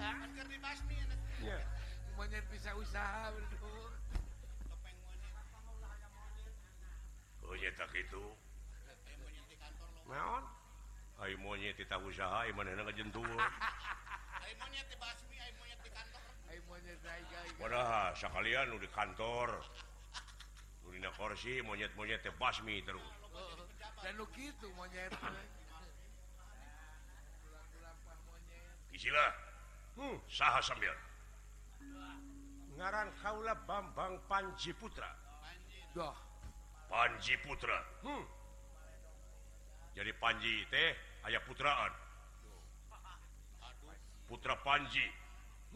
[0.00, 0.96] Anger di basmi
[1.44, 1.58] ya
[2.16, 3.92] monyet bisa usaha betul
[4.60, 6.52] monyet
[7.44, 8.24] oh ya tak itu.
[10.10, 10.44] naon?
[11.20, 13.22] Ay monyet di usaha ay mana nang jentul
[14.60, 16.22] monyet di basmi ay monyet di kantor.
[16.50, 19.48] Ay monyet gaya padahal sakalian di kantor.
[20.90, 23.06] Di kursi monyet-monyet teh basmi terus
[24.02, 25.12] dan lu gitu monyet
[28.90, 29.32] isilah
[29.96, 30.92] hmm saha sambil
[32.74, 35.08] ngaran kaula Bambang Panji Putra
[36.88, 38.24] Panji Putra hmm.
[40.00, 40.96] jadi Panji teh
[41.28, 41.92] ayaah putraan.
[44.24, 45.04] Putra Panji.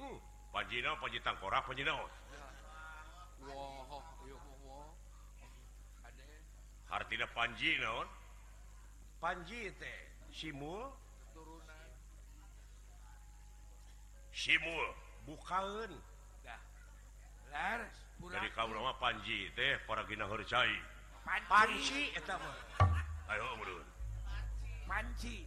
[0.01, 0.17] Hmm.
[0.49, 2.09] Panji Panji Tangkora Panji Naon?
[6.89, 8.09] Artinya Panji naon?
[9.21, 10.01] Panji teh
[10.31, 10.89] simul
[11.35, 11.89] turunan
[14.31, 14.87] simul
[15.27, 15.91] bukaun
[16.47, 16.61] dah.
[17.51, 17.99] Laras
[18.31, 20.25] dari kaum lama Panji teh para gina
[21.27, 22.57] Panji Panji eta mah.
[23.27, 23.94] Ayo mundur.
[24.87, 25.47] panci.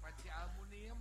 [0.00, 1.00] Panci aluminium.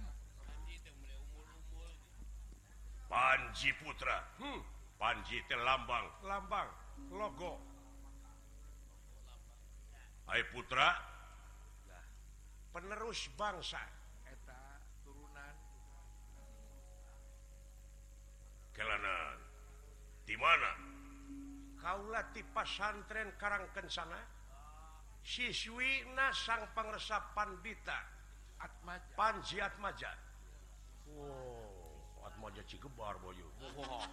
[3.10, 4.18] Panji Putra.
[4.42, 4.62] Hmm.
[4.98, 6.70] Panji lambang lambang.
[7.12, 7.62] Logo.
[10.26, 10.90] Hai Putra.
[11.90, 12.06] Nah,
[12.72, 13.84] penerus bangsa.
[14.26, 14.62] Eta
[15.04, 15.56] turunan.
[18.74, 19.38] Kelanan.
[20.24, 20.72] Di mana?
[21.84, 24.43] Kaula di pasantren karang kencana
[25.24, 28.00] siswi nasang pengeresapan Bita
[29.16, 30.12] panji atmaja
[31.12, 34.04] wow, Atmaja Cikebar Boyo wow.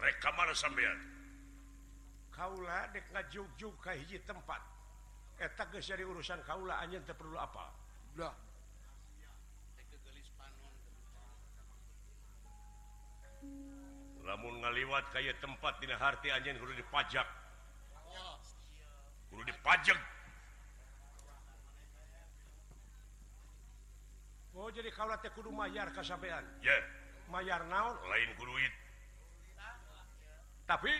[0.00, 0.98] mereka mana sampean?
[2.32, 4.64] Kaula dek ngajuk-juk ka hiji tempat.
[5.36, 7.68] Eta geus jadi urusan kaula anjeun teu perlu apa.
[8.16, 8.32] Dah.
[14.30, 17.26] lamun ngaliwat kayak tempat di hati anjeun guru dipajak.
[19.34, 19.98] Guru dipajak.
[24.54, 26.82] Oh jadi kalau kudu mayar kesampaian yeah.
[27.32, 27.96] mayar naon?
[28.06, 28.74] Lain kuduit
[30.70, 30.94] tapi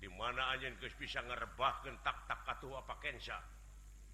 [0.00, 3.36] di mana anjeun guys bisa ngerebahkan tak-tak katuh apa Kensa?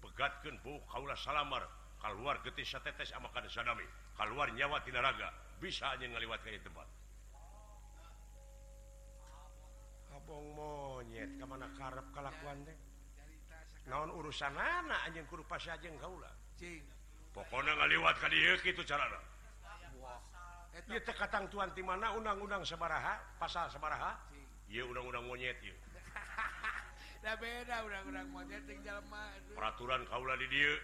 [0.03, 1.63] Pegatkan bu kaulah salamar.
[1.99, 3.87] Keluar getisa tetes amakan sadami.
[4.19, 5.31] Keluar nyawa tinaraga
[5.63, 6.98] bisa anjeun ngaliwat kayak tempat.
[10.29, 12.77] wong monyet ke mana karep kelakuan teh?
[13.89, 16.29] Naon urusan anak anjing kurupa kaula?
[16.61, 16.85] Cing.
[17.33, 19.17] pokoknya ngaliwat ka dieu kitu carana.
[20.89, 24.13] Ieu teh katang tuan ti mana undang-undang sabaraha pasal sabaraha?
[24.69, 25.73] Ieu undang-undang monyet ieu.
[27.25, 30.77] Da beda undang-undang monyet jeung jalma peraturan kaula di dieu.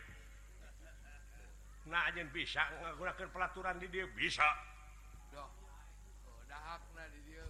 [1.86, 4.10] Nah anjeun bisa ngagunakeun peraturan di dieu?
[4.18, 4.43] Bisa.
[5.30, 5.48] Doh,
[6.26, 7.46] Oh, dah hakna di dieu.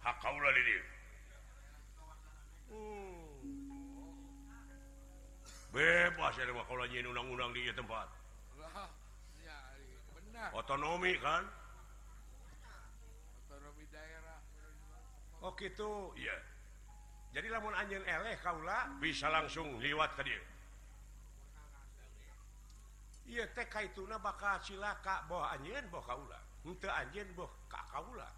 [0.00, 1.01] Hak kaula di dieu.
[2.72, 3.36] Hmm.
[5.72, 8.08] bebas kalau undang-undang di tempat.
[10.56, 11.44] Otonomi kan?
[13.46, 14.40] Otonomi daerah.
[15.44, 16.16] Oh gitu?
[16.16, 16.34] Ya
[17.32, 20.42] jadi lamun anjing eleh Kaula bisa langsung liwat ke dia.
[23.24, 26.36] Iya TK itu bakal silaka bahwa anjing boh Kaula.
[26.68, 27.32] Untuk anjing
[27.72, 28.28] ka Kaula.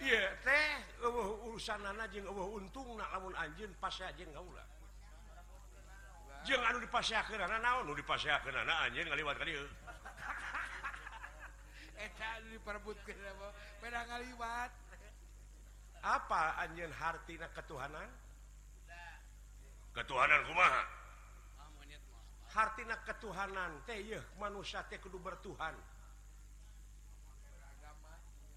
[0.00, 0.28] yeah.
[0.44, 0.68] teh
[1.04, 3.96] uh, urusan lamun uh, untung jeung anjing pas
[6.62, 7.10] anu dipas
[7.62, 7.90] naon?
[7.96, 9.52] Dipas anjing ngaliwat kali
[12.52, 12.96] diperebut
[13.82, 14.70] peda ngaliwat.
[16.06, 18.08] Apa anjing hartina ketuhanan?
[19.96, 20.82] Ketuhanan kumaha?
[21.58, 21.70] Ah,
[22.52, 23.98] hartina ketuhanan teh
[24.38, 25.74] manusia teh kudu bertuhan.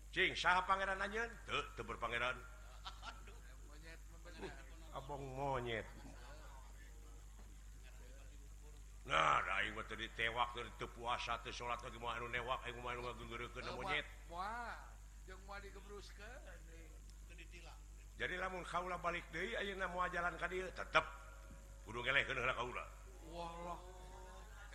[0.09, 1.29] Cing, saha pangeran anjeun?
[1.45, 2.37] Teu, teu berpangeran.
[4.97, 5.85] Abong monyet.
[9.05, 12.81] Nah, da aing mah teu ditewak, teu puasa, teu salat, lagi mah anu newak, aing
[12.81, 14.05] mah anu ngageureurkeun monyet.
[14.33, 14.77] Wah,
[15.29, 16.41] jeung moal digebruskeun.
[18.19, 21.05] Jadi lamun kaula balik deui ayeuna moal jalan ka dieu tetep
[21.87, 22.85] kudu ngelehkeun heula kaula.
[23.31, 23.79] Wah,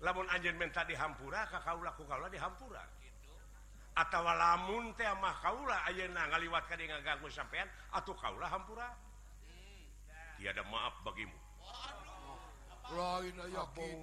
[0.00, 2.84] lamun anjeun menta dihampura Kaulaku kalau dihampura.
[3.96, 7.64] Atau lamun temah Kaula Ayeuna ngaliwatkan dengan ganggu sampean
[7.96, 8.92] atau Kaula hampura.
[10.36, 11.38] Tiada maaf bagimu.
[12.92, 13.34] Lain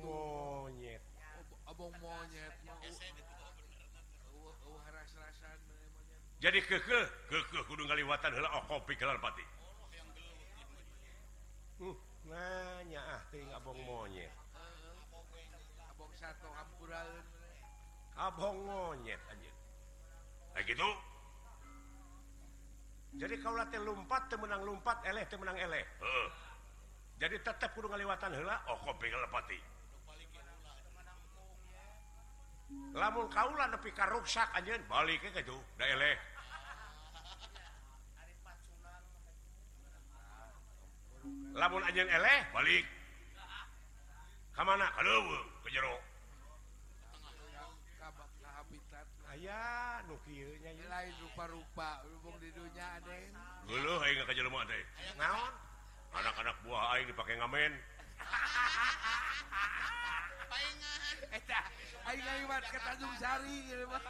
[0.02, 1.04] monyet.
[1.70, 2.54] Abang monyet
[6.44, 7.00] jadi keke
[7.32, 9.48] keke kudu ngaliwatan heula oh kopi kelar pati.
[11.80, 11.96] Hmm.
[12.24, 14.32] nanya ah ting abong monyet
[15.94, 17.10] abong satu ampural.
[18.14, 19.52] Abong monyet aja
[20.54, 20.90] nah gitu.
[23.14, 25.86] Jadi kau latih lompat temenang lompat eleh temenang eleh.
[26.02, 26.30] Uh.
[27.22, 29.60] jadi tetap kudu ngaliwatan hela oh kau pengen lepati.
[32.94, 36.33] Lamun kaulah nepi karuksak aja balik ke gitu da eleh.
[41.54, 42.86] lamun anjeun eleh balik.
[44.54, 45.98] Kemana kalau ke jero.
[49.34, 53.34] Ayah nukirnya lain rupa-rupa lubung di dunia adeng
[53.66, 54.84] dulu aing ka jero teh
[55.18, 55.54] naon?
[56.14, 57.74] Anak-anak buah aing dipake ngamen.
[60.54, 61.60] Paingan eta
[62.14, 64.04] aing liwat ke Tanjung Sari gitu mah.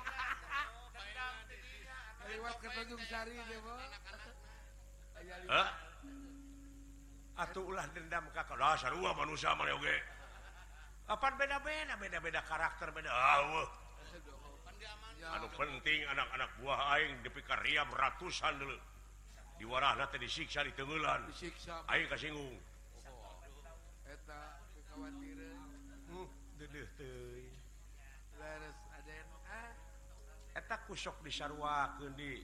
[2.28, 3.88] Liwat ke Tanjung Sari gitu mah.
[5.24, 5.68] Eh?
[7.34, 9.98] Atuhlah dendam ka ka sarua manusia mah oge
[11.10, 13.12] Apa beda-beda beda-beda karakter beda.
[13.12, 13.68] Aweh.
[15.24, 18.78] Anu penting anak-anak buah aing dipikir riam ratusan dulu.
[19.60, 19.66] Di
[20.12, 21.84] teh disiksa di Disiksa.
[21.92, 22.56] Aing kasinggung.
[24.08, 24.42] Eta
[24.76, 25.70] kekhawatiran.
[26.08, 26.28] Hmm,
[26.60, 27.54] deudeuh teuing.
[28.44, 29.72] leres aden ah.
[30.54, 32.44] Eta kusok disarwakeun di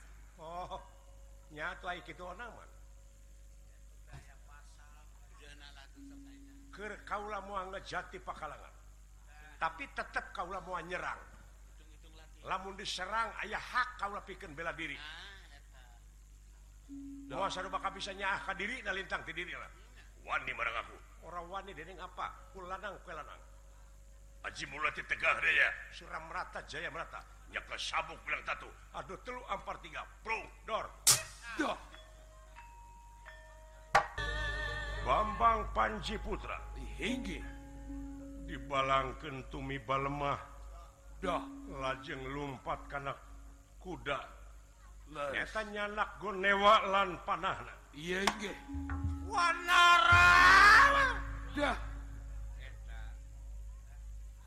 [0.41, 2.25] Ohnya gitu
[7.05, 8.73] kaulah mau ngejati pakalangan
[9.61, 11.21] tapi tetap kaulah mau nyerang
[12.41, 14.97] lamun diserang ayah hak kaulah pikir bela diri
[17.31, 19.71] Moal sarua bisa nyaah ka diri na lintang ti diri lah.
[20.27, 20.97] Wani marang aku.
[21.31, 22.27] Ora wani dening apa?
[22.51, 23.41] Kulanang kulanang.
[24.43, 25.69] Aji mulati tegah daya.
[25.95, 27.23] Suram rata jaya merata.
[27.81, 30.05] sabuk bilang satu aduh telu ampar tiga.
[30.21, 30.37] Pro
[30.69, 30.85] dor.
[31.57, 31.77] Duh.
[35.01, 36.61] Bambang Panji Putra.
[37.01, 37.41] Hinggi
[38.45, 40.37] Dibalangkeun tumi balemah.
[41.17, 41.41] Dah
[41.81, 43.17] lajeng lumpat kanak
[43.81, 44.21] kuda.
[45.33, 47.73] Eta nyanak gonewa lan panahna.
[47.91, 48.55] Iya iya
[49.27, 50.27] Wanara
[51.51, 51.90] Dah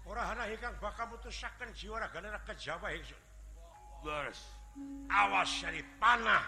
[0.05, 0.37] orang
[0.81, 2.05] bakal mutusakan jiwa
[2.45, 2.93] ke Jawa
[5.09, 6.45] awas dari panah.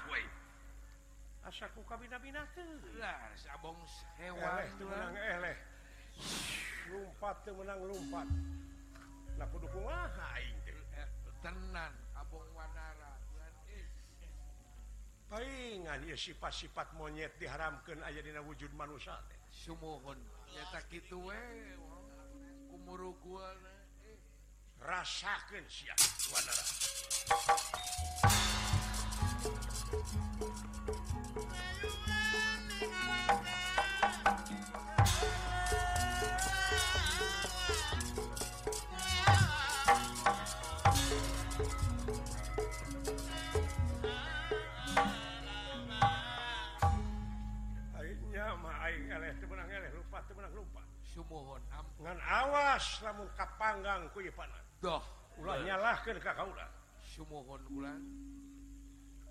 [1.46, 1.80] Asaku
[6.86, 7.54] lumpat eh.
[7.54, 8.28] menang lumpat
[9.36, 10.40] nah kudu kumaha
[11.44, 13.12] tenan abong wanara
[15.26, 19.18] palingan ya sifat-sifat monyet diharamkan aya dina wujud manusia.
[19.50, 20.18] Sumuhun
[20.54, 21.42] nyata kitu gitu we
[24.78, 25.34] rasa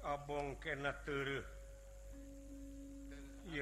[0.05, 0.57] Abong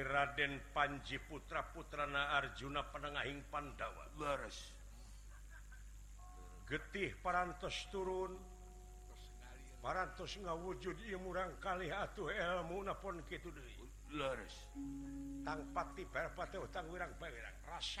[0.00, 4.72] Raden Panji Putra Putrana Arjuna penengahing Pandawa Leres.
[6.64, 8.32] getih parantos turun.
[9.84, 13.52] Parantos ngawujud murang kali atuh ilmu napun gitu
[14.16, 14.72] Leres.
[15.44, 18.00] tangpati perpati utang wirang perang rasa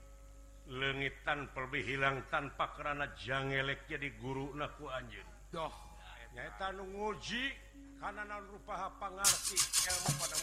[0.69, 5.73] lenggit tanpa lebih hilang tanpa kerana jangelek jadi guru naku anjing doh.
[6.31, 7.51] Nyata nunguji
[7.99, 10.35] karena non rupa pangarti ilmu pada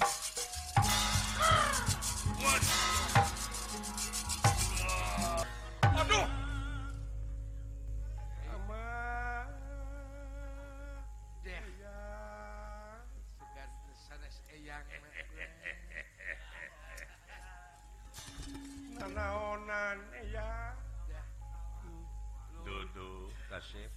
[5.99, 6.48] Aduh.
[19.19, 19.99] naonan
[20.31, 20.79] ya
[22.63, 23.91] duduk kasih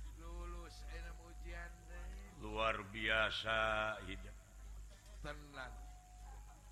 [2.41, 3.57] luar biasa
[4.09, 4.33] hidup
[5.21, 5.73] tenang.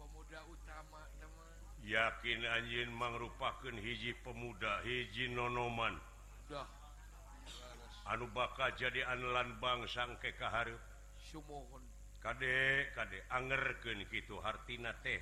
[0.02, 1.54] Pemuda utama teman.
[1.86, 5.94] yakin anjing merupakan hiji pemuda hiji nonoman.
[6.50, 6.66] Duh.
[8.10, 10.74] anu bakal jadi anelan bangsang kekahar
[12.20, 15.22] Kadek kade angerken gitu hartina teh.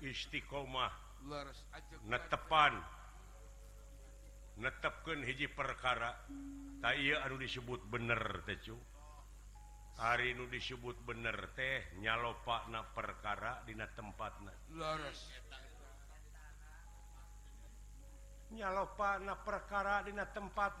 [0.00, 0.92] Istiqomah.
[2.08, 2.74] Netepan
[4.60, 6.16] netepkan hiji perkara.
[6.80, 8.76] Tak anu disebut bener tecu
[10.00, 14.32] hari nu disebut bener teh nyalopakna perkara dina tempat
[14.72, 15.20] leres
[19.20, 20.80] na perkara Di tempat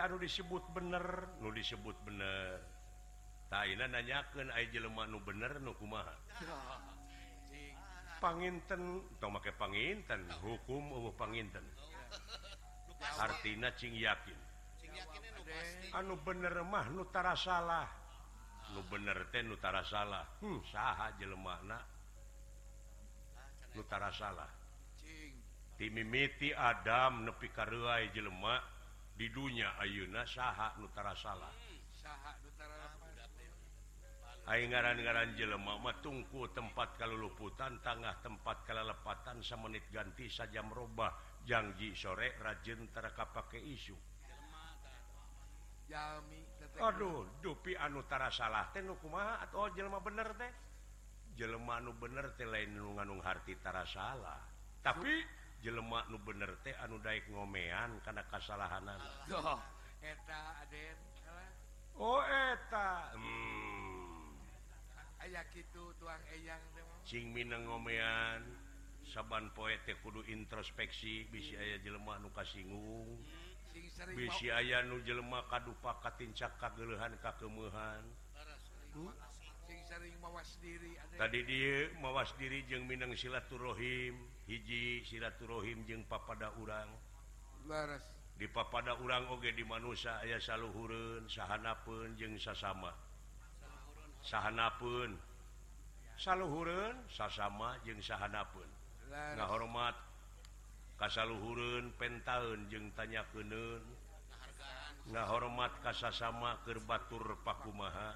[0.00, 1.04] anu disebut bener
[1.44, 2.71] nu disebut bener.
[3.52, 4.48] nanyakan
[5.12, 6.16] nu bener nu kumaha?
[7.52, 7.76] Cing
[8.22, 9.02] panginten.
[9.20, 11.66] Tong make panginten, hukum uh panginten.
[13.18, 14.38] artina cing yakin.
[15.92, 17.84] Anu bener mah nu tara salah.
[18.72, 20.24] Nu bener teh nu tara salah.
[20.40, 21.12] Hmm, saha
[23.74, 24.48] nu tara salah.
[25.76, 28.60] Timimiti Adam nepi karuai jelema
[29.18, 31.50] di dunia Ayuna saha nu tara salah.
[34.42, 41.14] ngaran-garan jelemah tungku tempat kaluluputan tangah tempat kelelepatan semenit ganti saja merubah
[41.46, 43.94] janji sore rajin teraka pakai isu
[46.80, 50.52] Aduh dupi anutara salah tehma atau jelema bener teh?
[51.36, 54.40] Jelema nu bener teh lain nunganung hartitara salah.
[54.80, 55.20] Tapi
[55.60, 59.12] jelema nu bener teh anu Daik ngomean karena kesalahan anak
[65.52, 66.22] gitu tuang
[67.04, 68.40] Cing Minang ngomean
[69.04, 73.20] saban poetik kudu introspeksi bisi aya jelemah nuka kasinggung.
[74.16, 78.04] Bisi aya nu jelemah kadupa katinca kagelehan kakemehan
[78.96, 79.12] hmm?
[81.16, 84.16] tadi dia mawas diri jeung Minang silaturahim
[84.48, 86.88] hiji silaturahim jeung papada urang.
[88.40, 92.92] Di papada urang oge di manusia aya saluhureun sahanapeun jeung sasama.
[94.24, 95.31] Sahanapeun.
[96.16, 98.68] salluhurun sasama jeung sahana pun
[99.10, 99.96] ngahormat hormat
[101.00, 103.52] kasalluhurun pentaun jeung tanya keun
[105.10, 108.14] nggak hormat kasasama kerbatur Pakumaha.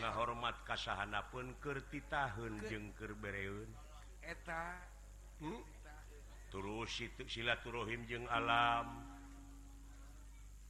[0.00, 3.68] Ngahormat hormat kasahana pun kerti tahun jengkerbereun
[4.22, 4.78] eta.
[5.42, 5.60] Hmm?
[6.50, 9.06] terus itu silaturahim jeung alam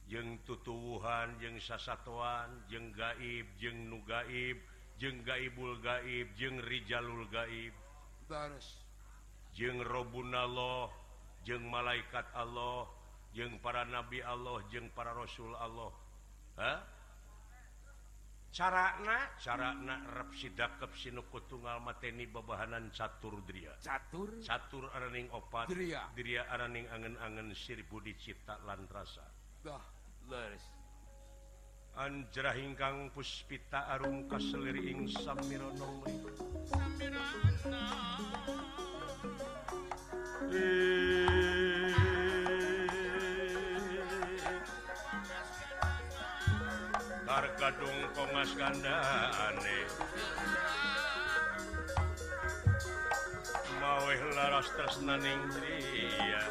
[0.05, 4.61] jeng tutuhan jeng sasatuan jeng gaib jeng nugaib
[5.01, 7.73] jeng gaibul gaib jeng Rijalul gaib.
[9.57, 10.93] Jeng robun Allah
[11.41, 12.85] jeng malaikat Allah
[13.33, 15.89] jeng para nabi Allah jeng para rasul Allah.
[16.61, 16.73] Ha
[18.51, 19.17] carana?
[19.41, 23.73] Carana rap sidakep sinuku tunggal mateni babahanan catur dria.
[23.81, 24.37] Catur?
[24.43, 26.05] Catur araning opat dria.
[26.13, 29.25] dria araning angen-angen sirbu dicipta lan rasa.
[29.65, 29.81] Dah
[30.29, 30.80] leres
[31.99, 36.07] Anjrah ingkang puspita arum kaseliring samirono
[36.71, 37.83] Samirana
[47.27, 48.11] Tarkadung eh.
[48.15, 49.79] kongas gandaane
[53.83, 56.43] Maweh laras tresnaning kriya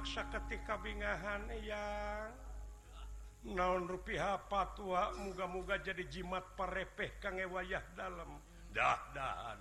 [0.00, 2.32] maksa ketika bingahan yang
[3.44, 8.40] naon rupiah patwa muga-muga jadi jimat parepeh kangge wayah dalam
[8.72, 9.60] dah-dahan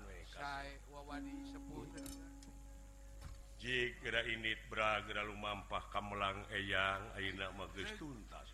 [3.60, 8.48] jika ini beragera lumampah kamelang eyang ayeuna mah geus tuntas.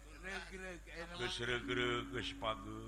[1.21, 2.81] geus regreg geus page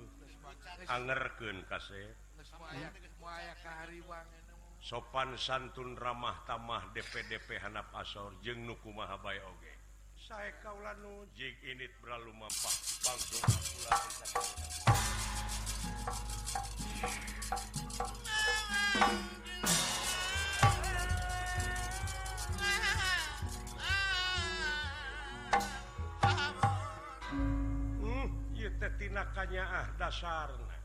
[0.90, 2.98] angerkeun kaset hmm?
[4.88, 9.74] sopan santun ramah tamah DPDP Hanap asor jeng nuku oge.
[10.16, 13.20] Sae saya kaulannu jig ini berlalu mampak Bang
[28.00, 28.28] hmm,
[28.80, 30.77] Tetinakanya ah dasarna.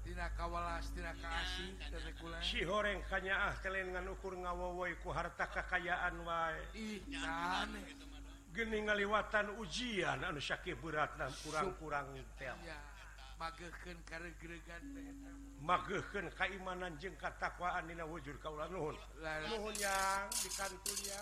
[2.67, 6.51] horengnya ah kalian ukur ngawowoiku harta kekayaan wa
[8.53, 12.53] Gening ngaliwatan ujian anu Syakib berat dan kurang-kurang intel
[15.63, 18.95] magken keimanan jeng katakwaan Nina wujud kaulah Nuhun.
[19.47, 21.21] Nuhun yang di kantunya.